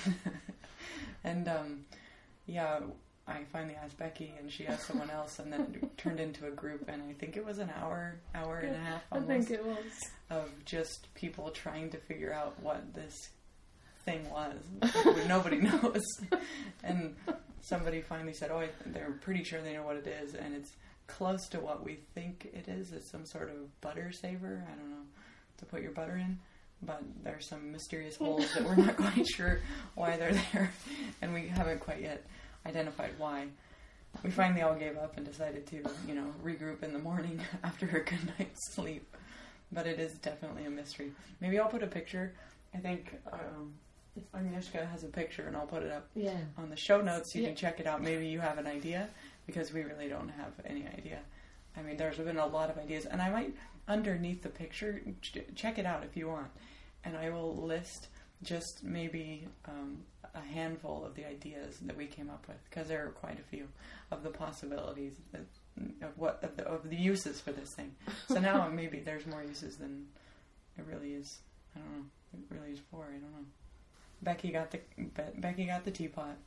and 1.24 1.48
um, 1.48 1.86
yeah, 2.46 2.80
I 3.28 3.44
finally 3.52 3.76
asked 3.76 3.98
Becky, 3.98 4.34
and 4.40 4.52
she 4.52 4.68
asked 4.68 4.88
someone 4.88 5.10
else, 5.10 5.40
and 5.40 5.52
then 5.54 5.76
it 5.82 5.98
turned 5.98 6.20
into 6.20 6.48
a 6.48 6.52
group. 6.52 6.86
And 6.88 7.02
I 7.04 7.14
think 7.14 7.38
it 7.38 7.46
was 7.46 7.60
an 7.60 7.72
hour, 7.80 8.16
hour 8.36 8.58
and 8.60 8.76
a 8.76 8.80
half, 8.80 9.04
I 9.12 9.16
almost, 9.16 9.48
think 9.48 9.60
it 9.60 9.66
was. 9.66 10.10
of 10.30 10.50
just 10.66 11.14
people 11.14 11.50
trying 11.52 11.90
to 11.92 11.98
figure 11.98 12.34
out 12.34 12.60
what 12.62 12.94
this 12.94 13.30
thing 14.06 14.30
was. 14.30 14.58
Nobody 15.28 15.58
knows. 15.62 16.04
and 16.84 17.16
somebody 17.62 18.02
finally 18.02 18.34
said, 18.34 18.52
"Oh, 18.52 18.64
they're 18.88 19.12
pretty 19.22 19.44
sure 19.44 19.62
they 19.62 19.74
know 19.74 19.84
what 19.84 19.98
it 19.98 20.08
is, 20.08 20.36
and 20.36 20.54
it's 20.56 20.72
close 21.08 21.48
to 21.50 21.60
what 21.60 21.84
we 21.84 22.00
think 22.16 22.50
it 22.54 22.68
is. 22.68 22.92
It's 22.92 23.10
some 23.12 23.26
sort 23.26 23.50
of 23.50 23.82
butter 23.82 24.12
saver. 24.12 24.64
I 24.72 24.76
don't 24.76 24.90
know 24.90 25.06
to 25.58 25.66
put 25.66 25.82
your 25.82 25.92
butter 25.92 26.18
in." 26.18 26.40
But 26.84 27.04
there's 27.24 27.48
some 27.48 27.72
mysterious 27.72 28.16
holes 28.16 28.52
that 28.56 28.64
we're 28.64 28.76
not 28.76 28.98
quite 29.06 29.28
sure 29.28 29.60
why 29.94 30.18
they're 30.18 30.34
there, 30.54 30.72
and 31.22 31.32
we 31.34 31.48
haven't 31.48 31.80
quite 31.80 32.02
yet 32.02 32.26
identified 32.66 33.12
why. 33.20 33.48
We 34.24 34.32
finally 34.32 34.62
all 34.62 34.76
gave 34.76 34.98
up 34.98 35.16
and 35.16 35.26
decided 35.26 35.66
to, 35.68 35.84
you 36.08 36.16
know, 36.16 36.26
regroup 36.44 36.84
in 36.84 36.92
the 36.92 37.00
morning 37.00 37.40
after 37.64 37.86
a 37.86 38.04
good 38.04 38.34
night's 38.40 38.74
sleep. 38.74 39.16
But 39.72 39.88
it 39.88 40.00
is 40.00 40.14
definitely 40.16 40.66
a 40.66 40.70
mystery. 40.70 41.12
Maybe 41.40 41.58
I'll 41.60 41.70
put 41.70 41.82
a 41.84 41.88
picture. 41.88 42.34
I 42.74 42.80
think 42.80 43.16
um, 43.32 43.74
Agnieszka 44.34 44.86
has 44.92 45.04
a 45.04 45.08
picture, 45.08 45.48
and 45.48 45.56
I'll 45.56 45.66
put 45.68 45.84
it 45.84 45.92
up 45.92 46.08
Yeah. 46.16 46.38
on 46.58 46.70
the 46.70 46.76
show 46.76 47.02
notes. 47.02 47.34
You 47.36 47.42
Yeah. 47.44 47.48
can 47.50 47.56
check 47.56 47.80
it 47.80 47.88
out. 47.88 48.02
Maybe 48.02 48.28
you 48.28 48.40
have 48.40 48.58
an 48.58 48.68
idea 48.68 49.10
because 49.46 49.72
we 49.74 49.84
really 49.84 50.10
don't 50.10 50.30
have 50.30 50.54
any 50.66 50.88
idea. 50.88 51.20
I 51.78 51.82
mean, 51.82 51.98
there's 51.98 52.18
been 52.18 52.38
a 52.38 52.46
lot 52.46 52.70
of 52.70 52.78
ideas, 52.78 53.06
and 53.06 53.22
I 53.22 53.30
might 53.30 53.56
underneath 53.88 54.42
the 54.44 54.50
picture 54.50 55.02
ch- 55.22 55.40
check 55.56 55.78
it 55.80 55.86
out 55.86 56.04
if 56.04 56.16
you 56.18 56.28
want, 56.28 56.52
and 57.04 57.16
I 57.18 57.30
will 57.30 57.56
list 57.56 58.08
just 58.44 58.84
maybe 58.84 59.48
um, 59.66 60.04
a 60.36 60.42
handful 60.42 61.06
of 61.06 61.16
the 61.16 61.26
ideas 61.26 61.78
that 61.80 61.96
we 61.96 62.08
came 62.08 62.30
up 62.30 62.48
with 62.48 62.58
because 62.70 62.88
there 62.88 63.06
are 63.06 63.12
quite 63.12 63.40
a 63.40 63.44
few 63.44 63.68
of 64.12 64.24
the 64.24 64.30
possibilities 64.30 65.14
that, 65.32 65.42
of 66.02 66.18
what 66.18 66.44
of 66.44 66.56
the, 66.58 66.64
of 66.68 66.90
the 66.90 66.96
uses 66.96 67.40
for 67.40 67.52
this 67.52 67.74
thing. 67.76 67.96
So 68.28 68.40
now 68.40 68.68
maybe 68.82 69.00
there's 69.00 69.26
more 69.26 69.44
uses 69.44 69.78
than 69.78 70.08
it 70.78 70.86
really 70.86 71.14
is. 71.14 71.40
I 71.76 71.80
don't 71.80 71.92
know. 71.98 72.06
It 72.34 72.56
really 72.56 72.72
is 72.74 72.80
for. 72.92 73.06
I 73.06 73.20
don't 73.20 73.32
know. 73.32 73.46
Becky 74.22 74.52
got 74.52 74.72
the 74.72 74.80
Be- 74.98 75.40
Becky 75.40 75.66
got 75.66 75.84
the 75.84 75.92
teapot, 75.92 76.38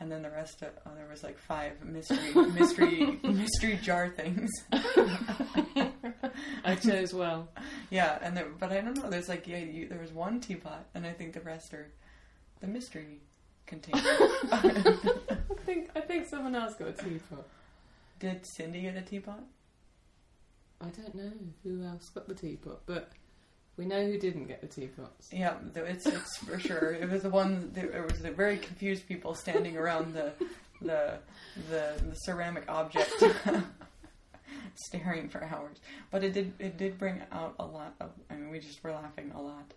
and 0.00 0.10
then 0.10 0.22
the 0.22 0.30
rest 0.30 0.62
of 0.62 0.70
oh, 0.86 0.90
there 0.96 1.06
was 1.08 1.22
like 1.22 1.38
five 1.38 1.84
mystery 1.84 2.32
mystery 2.34 3.20
mystery 3.22 3.78
jar 3.82 4.08
things. 4.08 4.50
I 6.64 6.74
chose 6.76 7.12
well. 7.12 7.48
Yeah, 7.90 8.18
and 8.22 8.36
there, 8.36 8.48
but 8.58 8.72
I 8.72 8.80
don't 8.80 8.96
know. 8.96 9.10
There's 9.10 9.28
like 9.28 9.46
yeah, 9.46 9.58
you, 9.58 9.88
there 9.88 10.00
was 10.00 10.12
one 10.12 10.40
teapot, 10.40 10.86
and 10.94 11.06
I 11.06 11.12
think 11.12 11.34
the 11.34 11.40
rest 11.40 11.74
are 11.74 11.90
the 12.60 12.66
mystery 12.66 13.20
container. 13.66 14.00
I 14.52 15.54
think 15.66 15.90
I 15.94 16.00
think 16.00 16.26
someone 16.28 16.54
else 16.54 16.74
got 16.74 16.88
a 16.88 16.92
teapot. 16.92 17.46
Did 18.18 18.44
Cindy 18.56 18.82
get 18.82 18.96
a 18.96 19.02
teapot? 19.02 19.44
I 20.80 20.86
don't 20.86 21.14
know 21.14 21.32
who 21.62 21.84
else 21.84 22.08
got 22.08 22.28
the 22.28 22.34
teapot, 22.34 22.82
but 22.86 23.10
we 23.78 23.86
know 23.86 24.04
who 24.04 24.18
didn't 24.18 24.46
get 24.48 24.60
the 24.60 24.66
teapots. 24.66 25.28
Yeah, 25.32 25.54
it's 25.74 26.06
it's 26.06 26.36
for 26.38 26.58
sure. 26.58 26.92
It 26.92 27.08
was 27.08 27.22
the 27.22 27.30
one. 27.30 27.70
There 27.72 28.02
was 28.10 28.20
the 28.20 28.30
very 28.30 28.58
confused 28.58 29.06
people 29.08 29.34
standing 29.34 29.76
around 29.76 30.12
the 30.14 30.32
the 30.82 31.18
the, 31.70 31.94
the 32.10 32.14
ceramic 32.16 32.64
object, 32.68 33.10
staring 34.74 35.28
for 35.28 35.42
hours. 35.44 35.78
But 36.10 36.24
it 36.24 36.32
did 36.32 36.52
it 36.58 36.76
did 36.76 36.98
bring 36.98 37.22
out 37.32 37.54
a 37.58 37.64
lot 37.64 37.94
of. 38.00 38.10
I 38.30 38.34
mean, 38.34 38.50
we 38.50 38.58
just 38.60 38.82
were 38.82 38.92
laughing 38.92 39.32
a 39.34 39.40
lot 39.40 39.72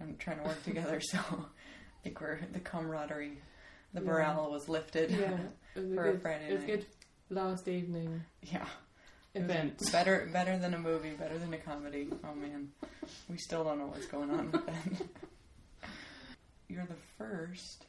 and 0.00 0.18
trying 0.18 0.38
to 0.38 0.44
work 0.44 0.62
together. 0.64 1.00
So 1.00 1.18
I 1.18 2.02
think 2.02 2.20
we're 2.20 2.38
the 2.52 2.60
camaraderie, 2.60 3.38
the 3.94 4.00
Yeah. 4.00 4.06
morale 4.06 4.50
was 4.50 4.68
lifted. 4.68 5.10
Yeah, 5.10 5.36
was 5.74 5.84
For 5.94 6.04
a 6.06 6.12
good, 6.12 6.22
Friday 6.22 6.48
it 6.50 6.52
was 6.52 6.60
night. 6.62 6.66
good 6.66 6.86
last 7.28 7.66
evening 7.68 8.22
yeah. 8.42 8.66
Event. 9.36 9.82
Better 9.92 10.28
better 10.32 10.56
than 10.58 10.74
a 10.74 10.78
movie, 10.78 11.10
better 11.10 11.38
than 11.38 11.52
a 11.54 11.58
comedy. 11.58 12.08
Oh 12.24 12.34
man, 12.34 12.68
we 13.28 13.36
still 13.38 13.64
don't 13.64 13.78
know 13.78 13.86
what's 13.86 14.06
going 14.06 14.30
on 14.30 14.50
with 14.50 14.66
that. 14.66 15.06
You're 16.68 16.86
the 16.86 16.94
first 17.18 17.84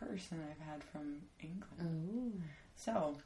person 0.00 0.40
I've 0.50 0.66
had 0.66 0.82
from 0.84 1.16
England. 1.42 2.32
Oh, 2.38 2.40
So, 2.76 3.16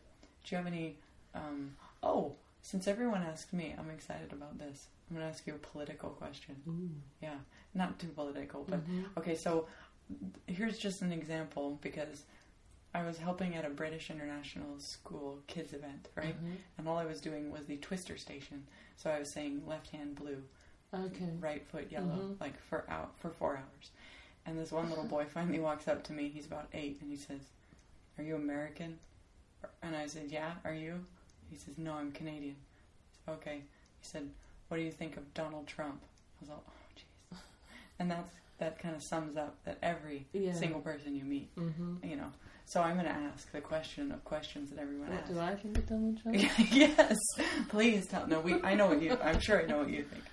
do 0.44 0.50
you 0.50 0.56
have 0.56 0.66
any? 0.66 0.96
Um, 1.34 1.72
oh, 2.02 2.34
since 2.62 2.88
everyone 2.88 3.22
asked 3.22 3.52
me, 3.52 3.74
I'm 3.78 3.90
excited 3.90 4.32
about 4.32 4.58
this. 4.58 4.86
I'm 5.08 5.16
going 5.16 5.26
to 5.26 5.32
ask 5.32 5.46
you 5.46 5.54
a 5.54 5.58
political 5.58 6.10
question. 6.10 6.56
Ooh. 6.68 6.90
Yeah, 7.22 7.36
not 7.74 7.98
too 7.98 8.08
political, 8.08 8.64
but 8.68 8.86
Mhm. 8.88 9.04
Okay, 9.16 9.36
so 9.36 9.66
here's 10.46 10.78
just 10.78 11.02
an 11.02 11.12
example 11.12 11.78
because 11.82 12.24
I 12.98 13.04
was 13.06 13.18
helping 13.18 13.54
at 13.54 13.64
a 13.64 13.70
British 13.70 14.10
international 14.10 14.76
school 14.80 15.38
kids 15.46 15.72
event, 15.72 16.08
right? 16.16 16.34
Mhm. 16.44 16.56
And 16.76 16.88
all 16.88 16.98
I 16.98 17.04
was 17.06 17.20
doing 17.20 17.48
was 17.52 17.66
the 17.66 17.76
twister 17.76 18.16
station. 18.16 18.66
So 18.96 19.08
I 19.08 19.20
was 19.20 19.30
saying 19.30 19.64
left 19.68 19.90
hand 19.90 20.16
blue, 20.16 20.42
Okay. 20.92 21.30
right 21.38 21.64
foot 21.64 21.92
yellow, 21.92 22.16
Mhm. 22.34 22.40
like 22.40 22.58
for 22.58 22.90
out 22.90 23.16
for 23.20 23.30
four 23.30 23.56
hours. 23.56 23.92
And 24.46 24.58
this 24.58 24.72
one 24.72 24.88
little 24.90 25.04
boy 25.16 25.26
finally 25.26 25.60
walks 25.60 25.86
up 25.86 26.02
to 26.04 26.12
me. 26.12 26.28
He's 26.28 26.46
about 26.46 26.68
eight, 26.72 27.00
and 27.00 27.08
he 27.08 27.16
says, 27.16 27.42
"Are 28.18 28.24
you 28.24 28.34
American?" 28.34 28.98
And 29.80 29.94
I 29.94 30.06
said, 30.08 30.32
"Yeah." 30.32 30.56
Are 30.64 30.74
you? 30.74 31.04
He 31.50 31.56
says, 31.56 31.78
"No, 31.78 31.94
I'm 31.94 32.10
Canadian." 32.10 32.56
Said, 33.24 33.32
okay. 33.34 33.58
He 34.00 34.06
said, 34.06 34.34
"What 34.66 34.78
do 34.78 34.82
you 34.82 34.90
think 34.92 35.16
of 35.16 35.32
Donald 35.34 35.68
Trump?" 35.68 36.02
I 36.02 36.40
was 36.40 36.48
like, 36.48 36.58
"Oh, 36.66 36.72
jeez." 36.96 37.38
And 38.00 38.10
that's 38.10 38.34
that 38.58 38.78
kind 38.78 38.94
of 38.96 39.02
sums 39.02 39.36
up 39.36 39.56
that 39.64 39.78
every 39.82 40.26
Yeah. 40.32 40.52
single 40.52 40.80
person 40.80 41.14
you 41.14 41.24
meet, 41.24 41.54
Mhm. 41.56 42.08
you 42.08 42.16
know. 42.16 42.30
So 42.66 42.82
I'm 42.82 42.94
going 42.94 43.06
to 43.06 43.12
ask 43.12 43.50
the 43.52 43.60
question 43.60 44.12
of 44.12 44.22
questions 44.24 44.70
that 44.70 44.78
everyone 44.78 45.08
What 45.08 45.20
asks. 45.20 45.30
do 45.30 45.40
I 45.40 45.54
think 45.56 45.78
of 45.78 45.86
Donald 45.88 46.20
Trump? 46.22 46.36
yes, 46.72 47.16
please 47.68 48.06
tell. 48.06 48.26
No, 48.26 48.40
we. 48.40 48.60
I 48.62 48.74
know 48.74 48.88
what 48.88 49.00
you. 49.00 49.16
I'm 49.22 49.40
sure 49.40 49.62
I 49.62 49.66
know 49.66 49.78
what 49.78 49.88
you 49.90 50.04
think. 50.04 50.24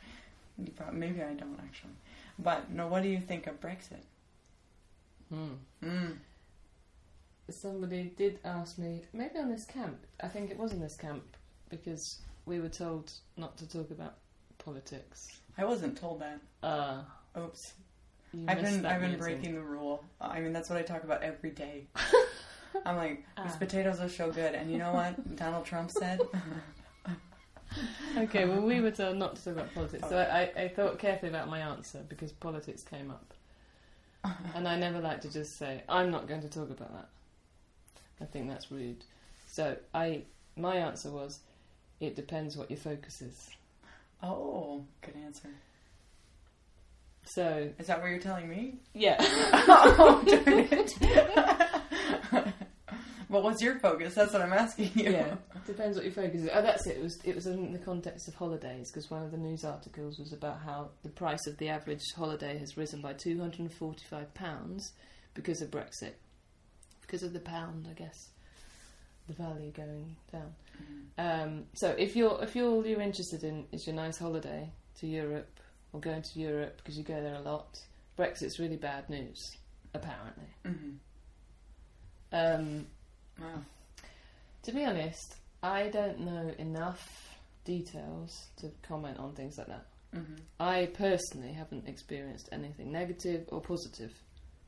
You 0.57 0.71
probably, 0.71 0.99
maybe 0.99 1.21
I 1.21 1.33
don't 1.33 1.59
actually. 1.59 1.93
But 2.39 2.69
no, 2.71 2.87
what 2.87 3.03
do 3.03 3.09
you 3.09 3.21
think 3.21 3.47
of 3.47 3.59
Brexit? 3.61 4.01
Hmm. 5.29 5.53
Mm. 5.81 6.17
Somebody 7.49 8.05
did 8.17 8.39
ask 8.43 8.77
me, 8.79 9.03
maybe 9.13 9.37
on 9.37 9.49
this 9.49 9.65
camp. 9.65 9.97
I 10.19 10.27
think 10.27 10.49
it 10.49 10.57
was 10.57 10.71
in 10.73 10.79
this 10.79 10.95
camp 10.97 11.23
because 11.69 12.19
we 12.45 12.59
were 12.59 12.69
told 12.69 13.11
not 13.37 13.55
to 13.59 13.67
talk 13.69 13.91
about 13.91 14.15
politics. 14.57 15.27
I 15.57 15.63
wasn't 15.65 15.97
told 15.97 16.21
that. 16.21 16.39
Uh, 16.63 17.03
Oops. 17.37 17.73
You 18.35 18.45
I've 18.47 18.61
been 18.61 18.85
I've 18.85 18.99
been 19.01 19.11
meeting. 19.11 19.19
breaking 19.19 19.55
the 19.55 19.61
rule. 19.61 20.03
I 20.21 20.39
mean, 20.39 20.53
that's 20.53 20.69
what 20.69 20.77
I 20.77 20.81
talk 20.83 21.03
about 21.03 21.23
every 21.23 21.51
day. 21.51 21.87
I'm 22.85 22.97
like, 22.97 23.17
these 23.41 23.53
Ah. 23.53 23.57
potatoes 23.57 23.99
are 24.01 24.09
so 24.09 24.31
good, 24.31 24.53
and 24.53 24.69
you 24.71 24.77
know 24.77 24.91
what 24.93 25.35
Donald 25.43 25.65
Trump 25.65 25.89
said? 25.91 26.19
Okay, 28.17 28.45
well, 28.45 28.61
we 28.61 28.79
were 28.79 28.91
told 28.91 29.17
not 29.17 29.35
to 29.35 29.43
talk 29.43 29.53
about 29.53 29.73
politics, 29.73 30.07
so 30.07 30.17
I, 30.17 30.49
I 30.63 30.67
thought 30.69 30.97
carefully 30.97 31.29
about 31.29 31.49
my 31.49 31.59
answer 31.59 31.99
because 32.07 32.31
politics 32.31 32.83
came 32.83 33.11
up. 33.11 33.33
And 34.55 34.67
I 34.67 34.75
never 34.77 34.99
like 35.01 35.21
to 35.21 35.31
just 35.31 35.57
say, 35.57 35.83
I'm 35.87 36.09
not 36.09 36.27
going 36.27 36.41
to 36.41 36.49
talk 36.49 36.69
about 36.71 36.91
that. 36.93 37.09
I 38.21 38.25
think 38.25 38.49
that's 38.49 38.71
rude. 38.71 39.03
So 39.47 39.75
I, 39.93 40.21
my 40.55 40.77
answer 40.77 41.11
was, 41.11 41.39
it 41.99 42.15
depends 42.15 42.55
what 42.57 42.71
your 42.71 42.79
focus 42.79 43.21
is. 43.21 43.49
oh, 44.23 44.83
good 45.01 45.15
answer. 45.23 45.49
So, 47.25 47.69
Is 47.79 47.87
that 47.87 48.01
what 48.01 48.09
you're 48.09 48.19
telling 48.19 48.47
me? 48.47 48.75
yeah. 48.93 49.15
oh, 49.19 50.23
darn 50.25 50.43
it. 50.71 50.93
but 53.29 53.43
what's 53.43 53.61
your 53.61 53.79
focus? 53.79 54.13
That's 54.13 54.31
what 54.33 54.41
I'm 54.41 54.53
asking 54.53 54.91
you. 54.93 55.11
yeah, 55.11 55.35
depends 55.65 55.97
what 55.97 56.05
your 56.05 56.13
focus 56.13 56.41
is. 56.43 56.49
Oh, 56.53 56.61
that's 56.61 56.85
it. 56.87 56.97
It 56.97 57.03
was 57.03 57.19
it 57.23 57.35
was 57.35 57.47
in 57.47 57.73
the 57.73 57.79
context 57.79 58.27
of 58.27 58.35
holidays 58.35 58.91
because 58.91 59.09
one 59.09 59.23
of 59.23 59.31
the 59.31 59.37
news 59.37 59.63
articles 59.63 60.19
was 60.19 60.33
about 60.33 60.59
how 60.63 60.89
the 61.03 61.09
price 61.09 61.45
of 61.47 61.57
the 61.57 61.69
average 61.69 62.01
holiday 62.15 62.57
has 62.59 62.77
risen 62.77 63.01
by 63.01 63.13
two 63.13 63.39
hundred 63.39 63.59
and 63.61 63.73
forty 63.73 64.05
five 64.09 64.33
pounds 64.33 64.93
because 65.33 65.61
of 65.61 65.71
Brexit, 65.71 66.13
because 67.01 67.23
of 67.23 67.33
the 67.33 67.39
pound, 67.39 67.87
I 67.89 67.93
guess, 67.93 68.29
the 69.27 69.33
value 69.33 69.71
going 69.71 70.15
down. 70.31 70.53
Mhm. 70.79 71.43
Um, 71.43 71.65
so 71.73 71.89
if 71.97 72.15
you're 72.15 72.41
if 72.43 72.55
you're 72.55 72.69
all 72.69 72.85
you're 72.85 73.01
interested 73.01 73.43
in 73.43 73.65
is 73.71 73.87
your 73.87 73.95
nice 73.95 74.17
holiday 74.19 74.69
to 74.99 75.07
Europe 75.07 75.49
or 75.95 75.99
going 76.01 76.21
to 76.21 76.39
Europe 76.39 76.77
because 76.77 76.97
you 76.97 77.03
go 77.03 77.21
there 77.21 77.35
a 77.35 77.41
lot, 77.41 77.79
Brexit's 78.17 78.59
really 78.59 78.75
bad 78.75 79.09
news, 79.09 79.39
apparently. 79.93 80.47
Mhm. 80.65 80.97
Um, 82.31 82.87
Wow. 83.39 83.61
To 84.63 84.71
be 84.71 84.83
honest, 84.85 85.35
I 85.61 85.89
don't 85.89 86.19
know 86.21 86.53
enough 86.57 87.37
details 87.65 88.47
to 88.57 88.71
comment 88.83 89.17
on 89.19 89.33
things 89.35 89.57
like 89.57 89.67
that. 89.67 89.85
Mhm. 90.13 90.39
I 90.59 90.85
personally 90.93 91.51
haven't 91.53 91.87
experienced 91.87 92.47
anything 92.51 92.91
negative 92.91 93.47
or 93.51 93.61
positive 93.61 94.13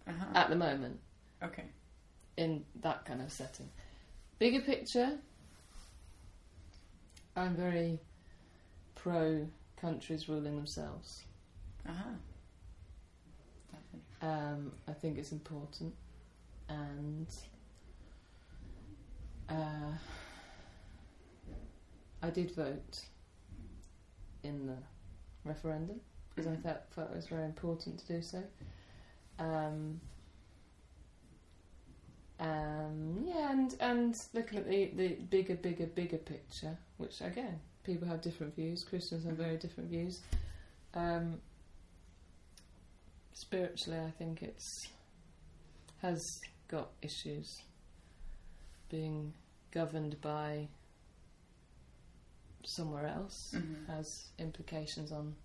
Uh-huh. 0.06 0.26
at 0.36 0.50
the 0.50 0.56
moment 0.56 1.00
okay. 1.42 1.66
in 2.38 2.66
that 2.82 3.06
kind 3.06 3.22
of 3.22 3.32
setting. 3.32 3.70
bigger 4.40 4.62
picture, 4.62 5.18
I'm 7.36 7.56
very 7.56 8.00
pro 8.96 9.48
countries 9.80 10.28
ruling 10.28 10.56
themselves. 10.56 11.24
Uh-huh. 11.88 12.16
Um, 14.20 14.72
I 14.88 14.94
think 14.94 15.20
it's 15.20 15.32
important, 15.32 15.94
and 16.70 17.28
uh, 19.48 19.94
I 22.24 22.30
did 22.32 22.56
vote 22.56 23.02
in 24.44 24.66
the 24.66 24.78
referendum 25.46 26.02
because 26.36 26.52
I 26.52 26.56
thought, 26.56 26.84
thought 26.92 27.12
it 27.12 27.16
was 27.16 27.28
very 27.28 27.46
important 27.46 28.00
to 28.00 28.08
do 28.08 28.22
so. 28.22 28.44
Um, 29.40 30.02
um, 32.40 33.24
yeah, 33.24 33.52
and 33.52 33.76
and 33.80 34.22
looking 34.34 34.58
at 34.60 34.68
the, 34.68 34.86
the 34.96 35.08
bigger, 35.10 35.56
bigger, 35.56 35.86
bigger 35.88 36.18
picture, 36.18 36.78
which 36.98 37.22
again, 37.22 37.60
people 37.88 38.08
have 38.08 38.21
different 38.21 38.54
views. 38.56 38.84
Christians 38.84 39.23
have 39.26 39.36
very 39.38 39.58
different 39.58 39.89
views. 39.89 40.19
Um, 40.93 41.39
spiritually, 43.34 43.97
I 44.00 44.12
think 44.12 44.43
it's 44.43 44.88
has 46.04 46.21
got 46.67 46.89
issues 47.02 47.47
being 48.89 49.34
governed 49.71 50.21
by 50.21 50.67
somewhere 52.65 53.08
else 53.08 53.52
Mhm. 53.56 53.88
has 53.88 54.30
implications 54.38 55.12
on 55.12 55.36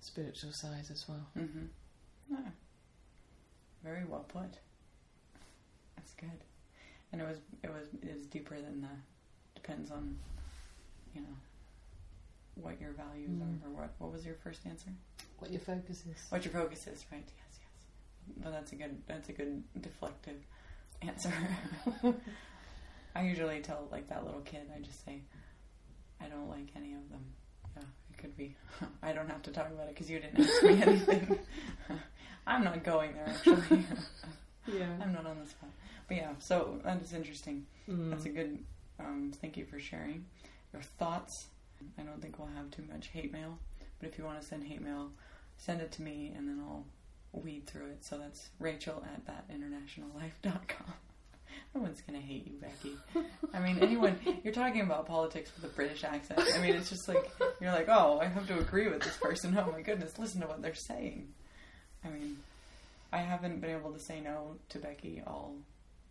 spiritual 0.00 0.52
side 0.52 0.84
as 0.90 1.08
well. 1.08 1.26
Mm-hmm. 1.36 1.66
Yeah. 2.30 2.50
Very 3.82 4.04
well 4.04 4.24
put. 4.24 4.58
That's 5.96 6.12
good. 6.14 6.44
And 7.10 7.20
it 7.20 7.24
was 7.26 7.38
it 7.62 7.70
was 7.70 7.88
it 8.02 8.08
is 8.08 8.26
deeper 8.26 8.60
than 8.60 8.82
the 8.82 8.94
depends 9.54 9.90
on 9.90 10.18
you 11.14 11.20
know 11.22 11.36
what 12.56 12.80
your 12.80 12.92
values 12.92 13.30
Mm. 13.30 13.42
are 13.42 13.68
or 13.68 13.70
what 13.82 13.90
what 13.98 14.12
was 14.12 14.24
your 14.26 14.34
first 14.36 14.66
answer? 14.66 14.90
What 15.38 15.50
your 15.50 15.60
focus 15.60 16.04
is. 16.06 16.26
What 16.30 16.44
your 16.44 16.52
focus 16.52 16.86
is, 16.86 17.04
right? 17.10 17.24
Yes, 17.26 17.58
yes. 17.60 18.36
But 18.42 18.52
that's 18.52 18.72
a 18.72 18.76
good 18.76 19.02
that's 19.06 19.28
a 19.28 19.32
good 19.32 19.62
deflective 19.80 20.38
answer. 21.00 21.32
I 23.14 23.22
usually 23.24 23.60
tell 23.60 23.88
like 23.90 24.08
that 24.08 24.24
little 24.24 24.40
kid, 24.40 24.70
I 24.74 24.80
just 24.80 25.04
say, 25.04 25.20
I 26.20 26.26
don't 26.26 26.48
like 26.48 26.68
any 26.76 26.94
of 26.94 27.08
them. 27.10 27.24
Yeah, 27.76 27.82
it 28.12 28.18
could 28.18 28.36
be. 28.36 28.54
I 29.02 29.12
don't 29.12 29.28
have 29.28 29.42
to 29.42 29.50
talk 29.50 29.68
about 29.70 29.88
it 29.88 29.94
because 29.94 30.08
you 30.10 30.18
didn't 30.20 30.40
ask 30.40 30.62
me 30.62 30.82
anything. 30.82 31.38
I'm 32.46 32.64
not 32.64 32.82
going 32.84 33.14
there 33.14 33.28
actually. 33.28 33.84
Yeah. 34.66 34.86
I'm 35.00 35.12
not 35.12 35.26
on 35.26 35.38
the 35.42 35.48
spot. 35.48 35.70
But 36.08 36.16
yeah, 36.16 36.32
so 36.38 36.78
that 36.84 37.00
is 37.02 37.12
interesting. 37.12 37.66
Mm. 37.88 38.10
That's 38.10 38.24
a 38.26 38.28
good. 38.30 38.58
Um, 39.00 39.32
thank 39.40 39.56
you 39.56 39.64
for 39.64 39.78
sharing 39.80 40.24
your 40.72 40.82
thoughts. 40.82 41.46
I 41.98 42.02
don't 42.02 42.20
think 42.22 42.38
we'll 42.38 42.48
have 42.56 42.70
too 42.70 42.84
much 42.92 43.08
hate 43.08 43.32
mail, 43.32 43.58
but 43.98 44.08
if 44.08 44.18
you 44.18 44.24
want 44.24 44.40
to 44.40 44.46
send 44.46 44.64
hate 44.64 44.82
mail, 44.82 45.10
send 45.56 45.80
it 45.80 45.92
to 45.92 46.02
me 46.02 46.32
and 46.36 46.48
then 46.48 46.60
I'll 46.60 46.84
weed 47.32 47.66
through 47.66 47.86
it. 47.86 48.04
So 48.04 48.18
that's 48.18 48.50
Rachel 48.58 49.04
at 49.12 49.24
thatinternationallife.com. 49.26 50.94
No 51.74 51.82
one's 51.82 52.02
gonna 52.02 52.18
hate 52.18 52.46
you, 52.46 52.58
Becky. 52.60 52.96
I 53.54 53.60
mean, 53.60 53.78
anyone. 53.78 54.18
You're 54.42 54.52
talking 54.52 54.82
about 54.82 55.06
politics 55.06 55.50
with 55.54 55.70
a 55.70 55.74
British 55.74 56.04
accent. 56.04 56.40
I 56.54 56.58
mean, 56.58 56.74
it's 56.74 56.90
just 56.90 57.08
like 57.08 57.30
you're 57.60 57.72
like, 57.72 57.88
oh, 57.88 58.18
I 58.20 58.26
have 58.26 58.46
to 58.48 58.58
agree 58.58 58.88
with 58.88 59.02
this 59.02 59.16
person. 59.16 59.56
Oh 59.58 59.70
my 59.70 59.80
goodness, 59.80 60.18
listen 60.18 60.40
to 60.42 60.46
what 60.46 60.60
they're 60.60 60.74
saying. 60.74 61.28
I 62.04 62.08
mean, 62.08 62.38
I 63.12 63.18
haven't 63.18 63.60
been 63.60 63.70
able 63.70 63.92
to 63.92 63.98
say 63.98 64.20
no 64.20 64.56
to 64.70 64.78
Becky 64.78 65.22
all 65.26 65.54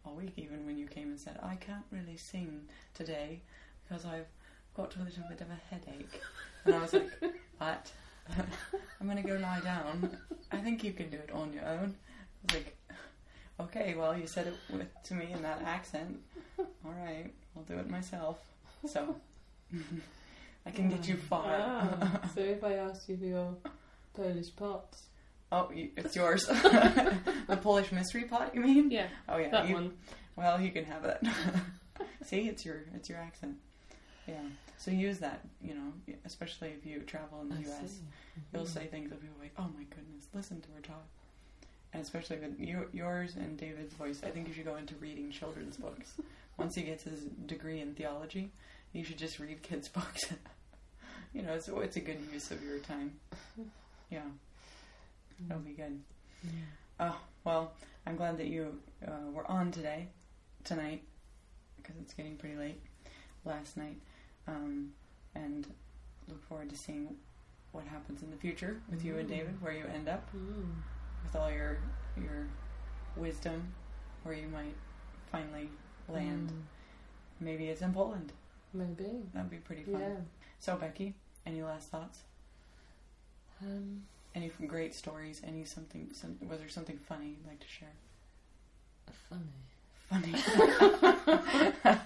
all 0.06 0.14
week, 0.16 0.34
even 0.38 0.66
when 0.66 0.78
you 0.78 0.88
came 0.88 1.10
and 1.10 1.20
said, 1.20 1.40
I 1.44 1.56
can't 1.56 1.86
really 1.92 2.18
sing 2.18 2.62
today 2.96 3.42
because 3.84 4.06
I've 4.06 4.28
got 4.76 4.96
a 4.96 5.00
little 5.00 5.24
bit 5.30 5.42
of 5.42 5.48
a 5.50 5.60
headache. 5.70 6.22
And 6.66 6.76
I 6.76 6.80
was 6.80 6.94
like, 6.94 7.10
what? 7.58 7.92
I'm 9.00 9.08
going 9.08 9.22
to 9.22 9.28
go 9.28 9.36
lie 9.38 9.60
down. 9.62 10.18
I 10.52 10.58
think 10.58 10.84
you 10.84 10.94
can 10.94 11.10
do 11.10 11.18
it 11.18 11.32
on 11.34 11.54
your 11.54 11.66
own. 11.66 11.96
I 12.50 12.54
was 12.54 12.54
like, 12.56 12.78
okay, 13.60 13.96
well, 13.96 14.18
you 14.18 14.28
said 14.28 14.48
it 14.48 14.56
with, 14.72 14.88
to 15.04 15.14
me 15.14 15.32
in 15.32 15.42
that 15.42 15.62
accent. 15.64 16.20
All 16.60 16.96
right, 17.04 17.32
I'll 17.56 17.64
do 17.64 17.78
it 17.78 17.90
myself. 17.90 18.40
So, 18.88 19.16
I 20.66 20.72
can 20.72 20.90
get 20.90 21.08
you 21.08 21.16
far. 21.18 21.58
Ah, 21.60 22.22
so 22.34 22.42
if 22.42 22.64
I 22.64 22.74
asked 22.74 23.10
you 23.10 23.18
for 23.18 23.26
your 23.26 23.56
Polish 24.14 24.56
pots. 24.56 25.04
Oh, 25.52 25.70
you, 25.74 25.90
it's 25.98 26.16
yours. 26.16 26.46
the 26.46 27.60
Polish 27.62 27.92
mystery 27.92 28.24
pot, 28.24 28.56
you 28.56 28.62
mean? 28.62 28.90
Yeah, 28.90 29.08
Oh 29.28 29.38
yeah, 29.38 29.50
that 29.50 29.68
you, 29.68 29.76
one. 29.76 29.94
Well, 30.36 30.62
you 30.62 30.72
can 30.72 30.86
have 30.86 31.06
it. 31.06 31.22
See, 32.24 32.48
it's 32.48 32.66
your 32.66 32.84
it's 32.96 33.10
your 33.10 33.18
accent. 33.18 33.58
Yeah. 34.28 34.36
So 34.78 34.92
use 34.92 35.20
that, 35.20 35.42
you 35.62 35.74
know, 35.76 36.16
especially 36.26 36.70
if 36.70 36.86
you 36.86 37.00
travel 37.02 37.42
in 37.42 37.50
the 37.50 37.56
I 37.56 37.60
U.S. 37.60 37.92
see. 37.92 37.98
You'll 38.54 38.66
say 38.66 38.86
things 38.86 39.10
that 39.10 39.22
people 39.22 39.36
like, 39.40 39.54
"Oh 39.58 39.70
my 39.78 39.84
goodness, 39.84 40.28
listen 40.34 40.62
to 40.62 40.68
her 40.76 40.82
talk." 40.82 41.06
And 41.94 42.02
especially 42.02 42.38
with 42.38 42.60
you, 42.60 42.88
yours 42.94 43.36
and 43.36 43.58
David's 43.58 43.94
voice, 43.94 44.22
I 44.26 44.30
think 44.30 44.48
you 44.48 44.54
should 44.54 44.66
go 44.66 44.78
into 44.78 44.96
reading 44.96 45.30
children's 45.32 45.76
books. 45.78 46.14
Once 46.58 46.76
he 46.76 46.84
gets 46.84 47.04
his 47.04 47.22
degree 47.46 47.82
in 47.82 47.94
theology, 47.96 48.52
you 48.94 49.04
should 49.04 49.18
just 49.18 49.40
read 49.40 49.62
kids' 49.62 49.88
books. 49.90 50.22
you 51.34 51.42
know, 51.42 51.60
so 51.60 51.80
it's 51.80 51.98
a 51.98 52.00
good 52.00 52.20
use 52.32 52.50
of 52.52 52.64
your 52.64 52.80
time. 52.80 53.14
Yeah, 54.10 54.22
that'll 55.48 55.64
be 55.64 55.72
good. 55.74 56.00
Yeah. 56.44 56.50
Oh, 57.00 57.18
well, 57.44 57.74
I'm 58.06 58.16
glad 58.16 58.38
that 58.38 58.48
you 58.48 58.80
uh, 59.06 59.30
were 59.34 59.50
on 59.50 59.72
today, 59.72 60.08
tonight, 60.64 61.04
because 61.82 61.96
it's 62.02 62.14
getting 62.14 62.36
pretty 62.38 62.56
late 62.56 62.82
last 63.46 63.76
night. 63.78 63.98
Um, 64.48 64.94
and 65.36 65.68
look 66.28 66.44
forward 66.48 66.70
to 66.70 66.78
seeing 66.78 67.16
what 67.72 67.86
happens 67.86 68.22
in 68.22 68.32
the 68.32 68.38
future 68.38 68.82
with 68.90 69.04
you 69.06 69.18
and 69.18 69.28
Mm. 69.28 69.32
David, 69.32 69.62
where 69.62 69.74
you 69.74 69.86
end 69.86 70.08
up 70.10 70.30
Mm. 70.36 70.76
with 71.24 71.36
all 71.36 71.52
your 71.52 71.78
your 72.18 72.48
wisdom, 73.16 73.74
where 74.24 74.34
you 74.36 74.48
might 74.48 74.76
finally 75.32 75.70
land. 76.10 76.50
Mm. 76.50 76.62
Maybe 77.40 77.70
it's 77.70 77.82
in 77.82 77.94
Poland. 77.94 78.34
Maybe. 78.74 79.24
That'd 79.34 79.50
be 79.50 79.58
pretty 79.58 79.84
fun. 79.84 80.00
Yeah. 80.02 80.18
So, 80.60 80.76
Becky, 80.78 81.14
any 81.46 81.62
last 81.64 81.90
thoughts? 81.90 82.20
Um, 83.62 84.06
Any 84.34 84.50
great 84.68 84.94
stories? 84.96 85.42
Any 85.46 85.66
something? 85.66 86.10
Some, 86.14 86.38
was 86.48 86.60
there 86.60 86.70
something 86.70 86.98
funny 86.98 87.30
you'd 87.38 87.48
like 87.48 87.60
to 87.60 87.68
share? 87.68 87.94
funny. 89.30 89.52
Funny. 90.10 90.34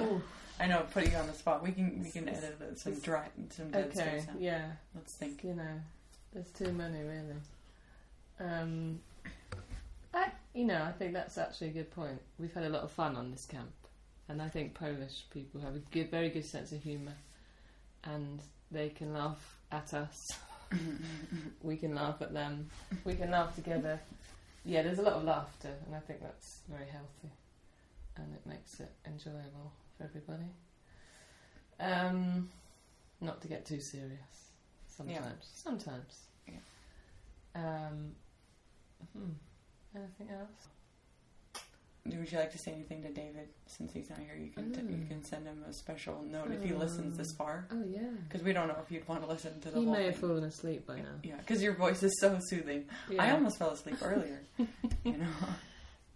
Ooh. 0.02 0.22
I 0.60 0.66
know, 0.66 0.84
putting 0.92 1.12
you 1.12 1.18
on 1.18 1.26
the 1.26 1.32
spot. 1.32 1.62
We 1.62 1.72
can 1.72 2.02
we 2.02 2.10
can 2.10 2.28
edit 2.28 2.58
it, 2.60 2.78
some 2.78 2.94
dry, 3.00 3.26
some 3.50 3.70
dead 3.70 3.86
Okay. 3.86 4.18
space 4.18 4.28
out. 4.28 4.40
Yeah. 4.40 4.66
Let's 4.94 5.14
think. 5.14 5.44
You 5.44 5.54
know, 5.54 5.80
there's 6.32 6.50
too 6.50 6.72
many 6.72 7.00
really. 7.02 7.36
Um, 8.40 9.00
I, 10.14 10.30
you 10.54 10.64
know, 10.64 10.82
I 10.82 10.92
think 10.92 11.12
that's 11.12 11.38
actually 11.38 11.68
a 11.68 11.72
good 11.72 11.90
point. 11.90 12.20
We've 12.38 12.52
had 12.52 12.64
a 12.64 12.68
lot 12.68 12.82
of 12.82 12.90
fun 12.90 13.16
on 13.16 13.30
this 13.30 13.44
camp, 13.46 13.70
and 14.28 14.40
I 14.40 14.48
think 14.48 14.74
Polish 14.74 15.24
people 15.30 15.60
have 15.60 15.74
a 15.76 15.80
good, 15.90 16.10
very 16.10 16.30
good 16.30 16.44
sense 16.44 16.72
of 16.72 16.82
humour, 16.82 17.14
and 18.04 18.40
they 18.70 18.88
can 18.88 19.12
laugh 19.12 19.58
at 19.70 19.92
us. 19.94 20.16
we 21.62 21.76
can 21.76 21.94
laugh 21.94 22.20
at 22.20 22.32
them. 22.32 22.68
We 23.04 23.14
can 23.14 23.30
laugh 23.30 23.54
together. 23.54 24.00
Yeah, 24.64 24.82
there's 24.82 24.98
a 24.98 25.02
lot 25.02 25.14
of 25.14 25.24
laughter, 25.24 25.70
and 25.86 25.94
I 25.94 26.00
think 26.00 26.20
that's 26.22 26.58
very 26.68 26.88
healthy, 26.90 27.32
and 28.16 28.34
it 28.34 28.46
makes 28.46 28.80
it 28.80 28.90
enjoyable 29.06 29.72
for 29.98 30.04
everybody. 30.04 30.48
Um, 31.80 32.48
not 33.20 33.40
to 33.42 33.48
get 33.48 33.66
too 33.66 33.80
serious. 33.80 34.18
Sometimes. 34.96 35.48
Sometimes. 35.54 36.18
Yeah. 36.46 36.54
Um, 37.54 38.12
hmm. 39.16 39.30
Anything 39.94 40.28
else? 40.34 40.66
Would 42.06 42.32
you 42.32 42.38
like 42.38 42.52
to 42.52 42.58
say 42.58 42.72
anything 42.72 43.02
to 43.02 43.10
David 43.10 43.48
since 43.66 43.92
he's 43.92 44.08
not 44.08 44.18
here? 44.20 44.34
You 44.34 44.48
can 44.50 44.72
t- 44.72 44.80
you 44.80 44.96
Mm. 45.04 45.08
can 45.08 45.24
send 45.24 45.46
him 45.46 45.62
a 45.68 45.72
special 45.74 46.22
note 46.22 46.50
if 46.52 46.62
he 46.62 46.72
listens 46.72 47.18
this 47.18 47.32
far, 47.32 47.66
Oh 47.70 47.84
yeah. 47.86 48.00
because 48.26 48.42
we 48.42 48.54
don't 48.54 48.66
know 48.68 48.78
if 48.82 48.90
you'd 48.90 49.06
want 49.06 49.22
to 49.22 49.28
listen 49.28 49.60
to 49.60 49.70
the 49.70 49.78
He 49.78 49.84
whole 49.84 49.94
may 49.94 50.04
have 50.06 50.16
thing. 50.16 50.28
fallen 50.28 50.44
asleep 50.44 50.86
by 50.86 50.96
now. 51.00 51.16
Yeah, 51.22 51.36
because 51.36 51.62
your 51.62 51.74
voice 51.74 52.02
is 52.02 52.18
so 52.20 52.38
soothing. 52.40 52.86
Yeah. 53.10 53.22
I 53.22 53.32
almost 53.32 53.58
fell 53.58 53.70
asleep 53.70 53.96
earlier. 54.02 54.40
you 55.04 55.18
know. 55.18 55.26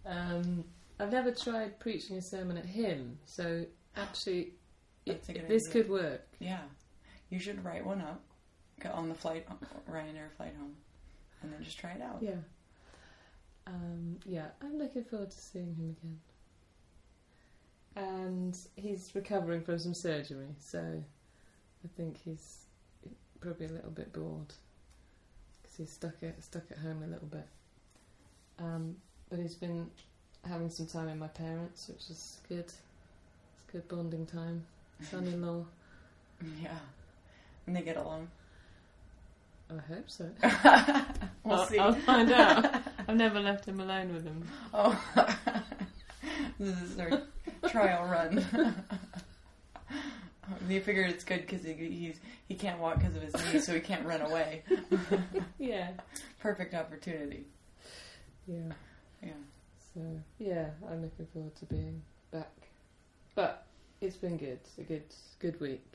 Um, 0.07 0.63
I've 1.03 1.11
never 1.11 1.31
tried 1.31 1.79
preaching 1.79 2.17
a 2.17 2.21
sermon 2.21 2.55
at 2.55 2.65
him, 2.65 3.17
so 3.25 3.65
actually, 3.97 4.53
it, 5.05 5.25
this 5.49 5.67
could 5.67 5.89
work. 5.89 6.25
Yeah, 6.39 6.61
you 7.29 7.39
should 7.39 7.63
write 7.63 7.85
one 7.85 7.99
up 7.99 8.21
go 8.79 8.89
on 8.91 9.09
the 9.09 9.15
flight, 9.15 9.45
Ryanair 9.89 10.31
flight 10.37 10.53
home, 10.57 10.75
and 11.41 11.51
then 11.51 11.63
just 11.63 11.79
try 11.79 11.91
it 11.91 12.01
out. 12.01 12.19
Yeah. 12.21 12.31
Um, 13.65 14.17
yeah, 14.25 14.47
I'm 14.61 14.77
looking 14.77 15.03
forward 15.03 15.31
to 15.31 15.37
seeing 15.37 15.75
him 15.75 15.95
again. 16.01 16.19
And 17.95 18.57
he's 18.75 19.11
recovering 19.13 19.63
from 19.63 19.79
some 19.79 19.93
surgery, 19.93 20.55
so 20.59 20.79
I 20.79 21.87
think 21.95 22.17
he's 22.23 22.65
probably 23.39 23.67
a 23.67 23.71
little 23.71 23.91
bit 23.91 24.11
bored 24.13 24.53
because 25.61 25.77
he's 25.77 25.91
stuck 25.91 26.15
at 26.23 26.41
stuck 26.43 26.63
at 26.71 26.77
home 26.77 27.03
a 27.03 27.07
little 27.07 27.27
bit. 27.27 27.47
Um, 28.57 28.95
but 29.29 29.39
he's 29.39 29.55
been 29.55 29.89
having 30.47 30.69
some 30.69 30.85
time 30.85 31.05
with 31.05 31.17
my 31.17 31.27
parents, 31.27 31.87
which 31.87 32.09
is 32.09 32.39
good. 32.47 32.59
It's 32.59 32.77
good 33.71 33.87
bonding 33.87 34.25
time. 34.25 34.65
Son-in-law. 35.09 35.65
Yeah. 36.61 36.77
And 37.65 37.73
they 37.73 37.83
get 37.83 37.95
along. 37.95 38.27
I 39.69 39.93
hope 39.93 40.09
so. 40.09 40.29
we'll 41.45 41.55
I'll, 41.55 41.65
see. 41.67 41.79
I'll 41.79 41.93
find 41.93 42.29
out. 42.33 42.81
I've 43.07 43.15
never 43.15 43.39
left 43.39 43.65
him 43.65 43.79
alone 43.79 44.13
with 44.13 44.25
him. 44.25 44.45
Oh, 44.73 45.01
this 46.59 46.81
is 46.81 46.99
our 46.99 47.21
trial 47.69 48.09
run. 48.09 48.45
you 50.67 50.81
figured 50.81 51.09
it's 51.11 51.23
good 51.23 51.41
because 51.47 51.63
he, 51.63 51.73
he's 51.73 52.19
he 52.49 52.55
can't 52.55 52.79
walk 52.79 52.99
because 52.99 53.15
of 53.15 53.21
his 53.21 53.33
knees, 53.53 53.65
so 53.65 53.73
he 53.73 53.79
can't 53.79 54.05
run 54.05 54.19
away. 54.19 54.63
Yeah. 55.57 55.91
Perfect 56.41 56.73
opportunity. 56.73 57.45
Yeah. 58.47 58.73
Yeah. 59.21 59.31
So 59.93 60.01
yeah, 60.39 60.69
I'm 60.89 61.01
looking 61.01 61.27
forward 61.33 61.55
to 61.55 61.65
being 61.65 62.01
back. 62.31 62.51
But 63.35 63.65
it's 64.01 64.15
been 64.15 64.37
good. 64.37 64.59
It's 64.63 64.77
a 64.77 64.83
good 64.83 65.03
good 65.39 65.59
week 65.59 65.85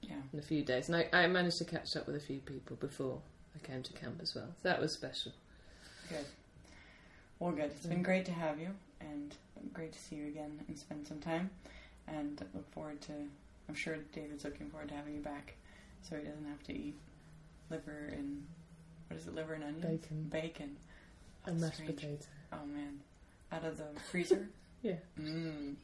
Yeah. 0.00 0.14
in 0.32 0.38
a 0.38 0.42
few 0.42 0.64
days, 0.64 0.88
and 0.88 0.96
I, 0.96 1.08
I 1.12 1.26
managed 1.26 1.58
to 1.58 1.64
catch 1.64 1.96
up 1.96 2.06
with 2.06 2.16
a 2.16 2.20
few 2.20 2.38
people 2.38 2.76
before 2.76 3.20
I 3.54 3.66
came 3.66 3.82
to 3.82 3.92
camp 3.92 4.20
as 4.22 4.34
well. 4.34 4.48
So 4.62 4.68
that 4.68 4.80
was 4.80 4.92
special. 4.92 5.32
Good. 6.08 6.26
Well, 7.38 7.52
good. 7.52 7.64
It's 7.76 7.86
been 7.86 8.00
mm. 8.00 8.04
great 8.04 8.24
to 8.26 8.32
have 8.32 8.58
you, 8.60 8.70
and 9.00 9.34
great 9.72 9.92
to 9.92 9.98
see 9.98 10.16
you 10.16 10.28
again 10.28 10.60
and 10.68 10.78
spend 10.78 11.06
some 11.06 11.18
time. 11.20 11.50
And 12.08 12.44
look 12.54 12.70
forward 12.72 13.00
to. 13.02 13.12
I'm 13.68 13.74
sure 13.74 13.96
David's 14.12 14.44
looking 14.44 14.68
forward 14.70 14.88
to 14.88 14.94
having 14.94 15.14
you 15.14 15.20
back, 15.20 15.54
so 16.02 16.16
he 16.16 16.22
doesn't 16.22 16.46
have 16.46 16.62
to 16.64 16.72
eat 16.72 16.94
liver 17.70 18.10
and 18.12 18.44
what 19.08 19.18
is 19.18 19.26
it? 19.26 19.34
Liver 19.34 19.54
and 19.54 19.64
onions. 19.64 19.84
Bacon. 19.84 20.28
Bacon. 20.30 20.76
And 21.46 21.60
mashed 21.60 21.74
strange. 21.76 21.96
potato. 21.96 22.24
Oh 22.52 22.66
man, 22.66 23.00
out 23.52 23.64
of 23.64 23.76
the 23.76 23.86
freezer. 24.10 24.48
Yeah. 24.84 24.96
Mm. 25.16 25.76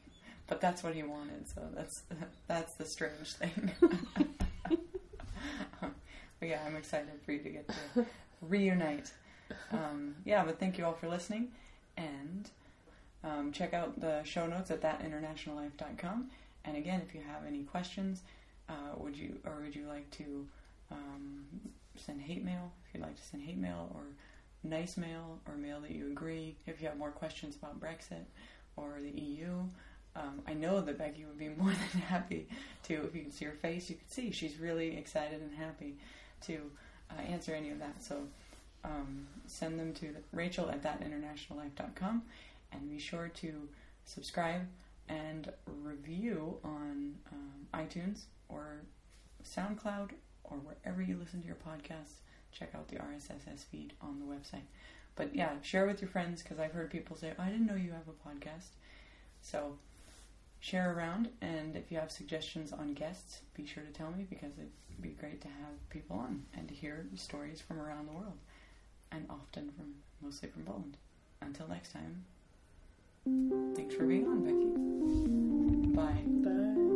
But 0.48 0.60
that's 0.60 0.82
what 0.82 0.92
he 0.92 1.04
wanted, 1.04 1.48
so 1.48 1.62
that's 1.72 2.02
that's 2.48 2.74
the 2.74 2.84
strange 2.84 3.32
thing. 3.34 3.70
but 5.80 5.92
yeah, 6.42 6.60
I'm 6.66 6.74
excited 6.74 7.12
for 7.24 7.30
you 7.30 7.38
to 7.38 7.48
get 7.48 7.68
to 7.68 8.06
reunite. 8.42 9.12
Um, 9.70 10.16
yeah, 10.24 10.44
but 10.44 10.58
thank 10.58 10.78
you 10.78 10.84
all 10.84 10.94
for 10.94 11.06
listening, 11.08 11.52
and 11.96 12.50
um, 13.22 13.52
check 13.52 13.72
out 13.72 14.00
the 14.00 14.24
show 14.24 14.48
notes 14.48 14.72
at 14.72 14.80
thatinternationallife.com. 14.80 16.30
And 16.64 16.76
again, 16.76 17.00
if 17.06 17.14
you 17.14 17.20
have 17.20 17.46
any 17.46 17.62
questions, 17.62 18.22
uh, 18.68 18.96
would 18.96 19.16
you 19.16 19.38
or 19.44 19.60
would 19.62 19.76
you 19.76 19.86
like 19.86 20.10
to 20.12 20.46
um, 20.90 21.44
send 21.96 22.20
hate 22.20 22.44
mail? 22.44 22.72
If 22.88 22.94
you'd 22.94 23.02
like 23.02 23.16
to 23.16 23.22
send 23.22 23.44
hate 23.44 23.58
mail 23.58 23.90
or 23.94 24.02
nice 24.68 24.96
mail 24.96 25.38
or 25.46 25.56
mail 25.56 25.80
that 25.80 25.90
you 25.90 26.06
agree. 26.06 26.56
If 26.66 26.80
you 26.80 26.88
have 26.88 26.96
more 26.96 27.10
questions 27.10 27.56
about 27.56 27.80
Brexit 27.80 28.24
or 28.76 28.98
the 29.00 29.10
EU, 29.10 29.62
um, 30.16 30.42
I 30.46 30.54
know 30.54 30.80
that 30.80 30.98
Becky 30.98 31.24
would 31.24 31.38
be 31.38 31.48
more 31.56 31.70
than 31.70 32.02
happy 32.02 32.48
to. 32.84 32.94
If 33.04 33.14
you 33.14 33.22
can 33.22 33.32
see 33.32 33.44
her 33.44 33.52
face, 33.52 33.90
you 33.90 33.96
can 33.96 34.08
see 34.08 34.30
she's 34.30 34.58
really 34.58 34.96
excited 34.96 35.40
and 35.40 35.54
happy 35.54 35.96
to 36.46 36.58
uh, 37.10 37.20
answer 37.22 37.54
any 37.54 37.70
of 37.70 37.78
that. 37.78 38.02
So 38.02 38.22
um, 38.84 39.26
send 39.46 39.78
them 39.78 39.92
to 39.94 40.14
Rachel 40.32 40.70
at 40.70 40.82
thatinternationallife.com 40.82 42.22
and 42.72 42.90
be 42.90 42.98
sure 42.98 43.30
to 43.36 43.68
subscribe 44.04 44.62
and 45.08 45.50
review 45.82 46.58
on 46.64 47.14
um, 47.32 47.66
iTunes 47.74 48.22
or 48.48 48.82
SoundCloud 49.44 50.10
or 50.44 50.58
wherever 50.58 51.02
you 51.02 51.16
listen 51.18 51.40
to 51.40 51.46
your 51.46 51.56
podcasts. 51.56 52.20
Check 52.52 52.74
out 52.74 52.88
the 52.88 52.96
RSS 52.96 53.64
feed 53.70 53.92
on 54.00 54.20
the 54.20 54.26
website. 54.26 54.66
But 55.16 55.34
yeah, 55.34 55.50
share 55.62 55.86
with 55.86 56.00
your 56.00 56.10
friends 56.10 56.42
because 56.42 56.58
I've 56.58 56.72
heard 56.72 56.90
people 56.90 57.16
say, 57.16 57.32
I 57.38 57.48
didn't 57.48 57.66
know 57.66 57.74
you 57.74 57.92
have 57.92 58.08
a 58.08 58.28
podcast. 58.28 58.68
So 59.42 59.76
share 60.60 60.92
around, 60.96 61.28
and 61.40 61.76
if 61.76 61.90
you 61.90 61.98
have 61.98 62.10
suggestions 62.10 62.72
on 62.72 62.94
guests, 62.94 63.40
be 63.54 63.66
sure 63.66 63.82
to 63.82 63.90
tell 63.90 64.10
me 64.10 64.26
because 64.28 64.52
it'd 64.58 64.70
be 65.00 65.10
great 65.10 65.40
to 65.42 65.48
have 65.48 65.90
people 65.90 66.16
on 66.16 66.44
and 66.56 66.68
to 66.68 66.74
hear 66.74 67.06
stories 67.14 67.60
from 67.60 67.80
around 67.80 68.06
the 68.06 68.12
world, 68.12 68.38
and 69.12 69.26
often 69.30 69.70
from 69.76 69.94
mostly 70.20 70.48
from 70.48 70.62
Poland. 70.64 70.96
Until 71.40 71.68
next 71.68 71.92
time, 71.92 72.24
thanks 73.76 73.94
for 73.94 74.04
being 74.04 74.26
on, 74.26 74.42
Becky. 74.42 75.94
Bye. 75.94 76.22
Bye. 76.44 76.87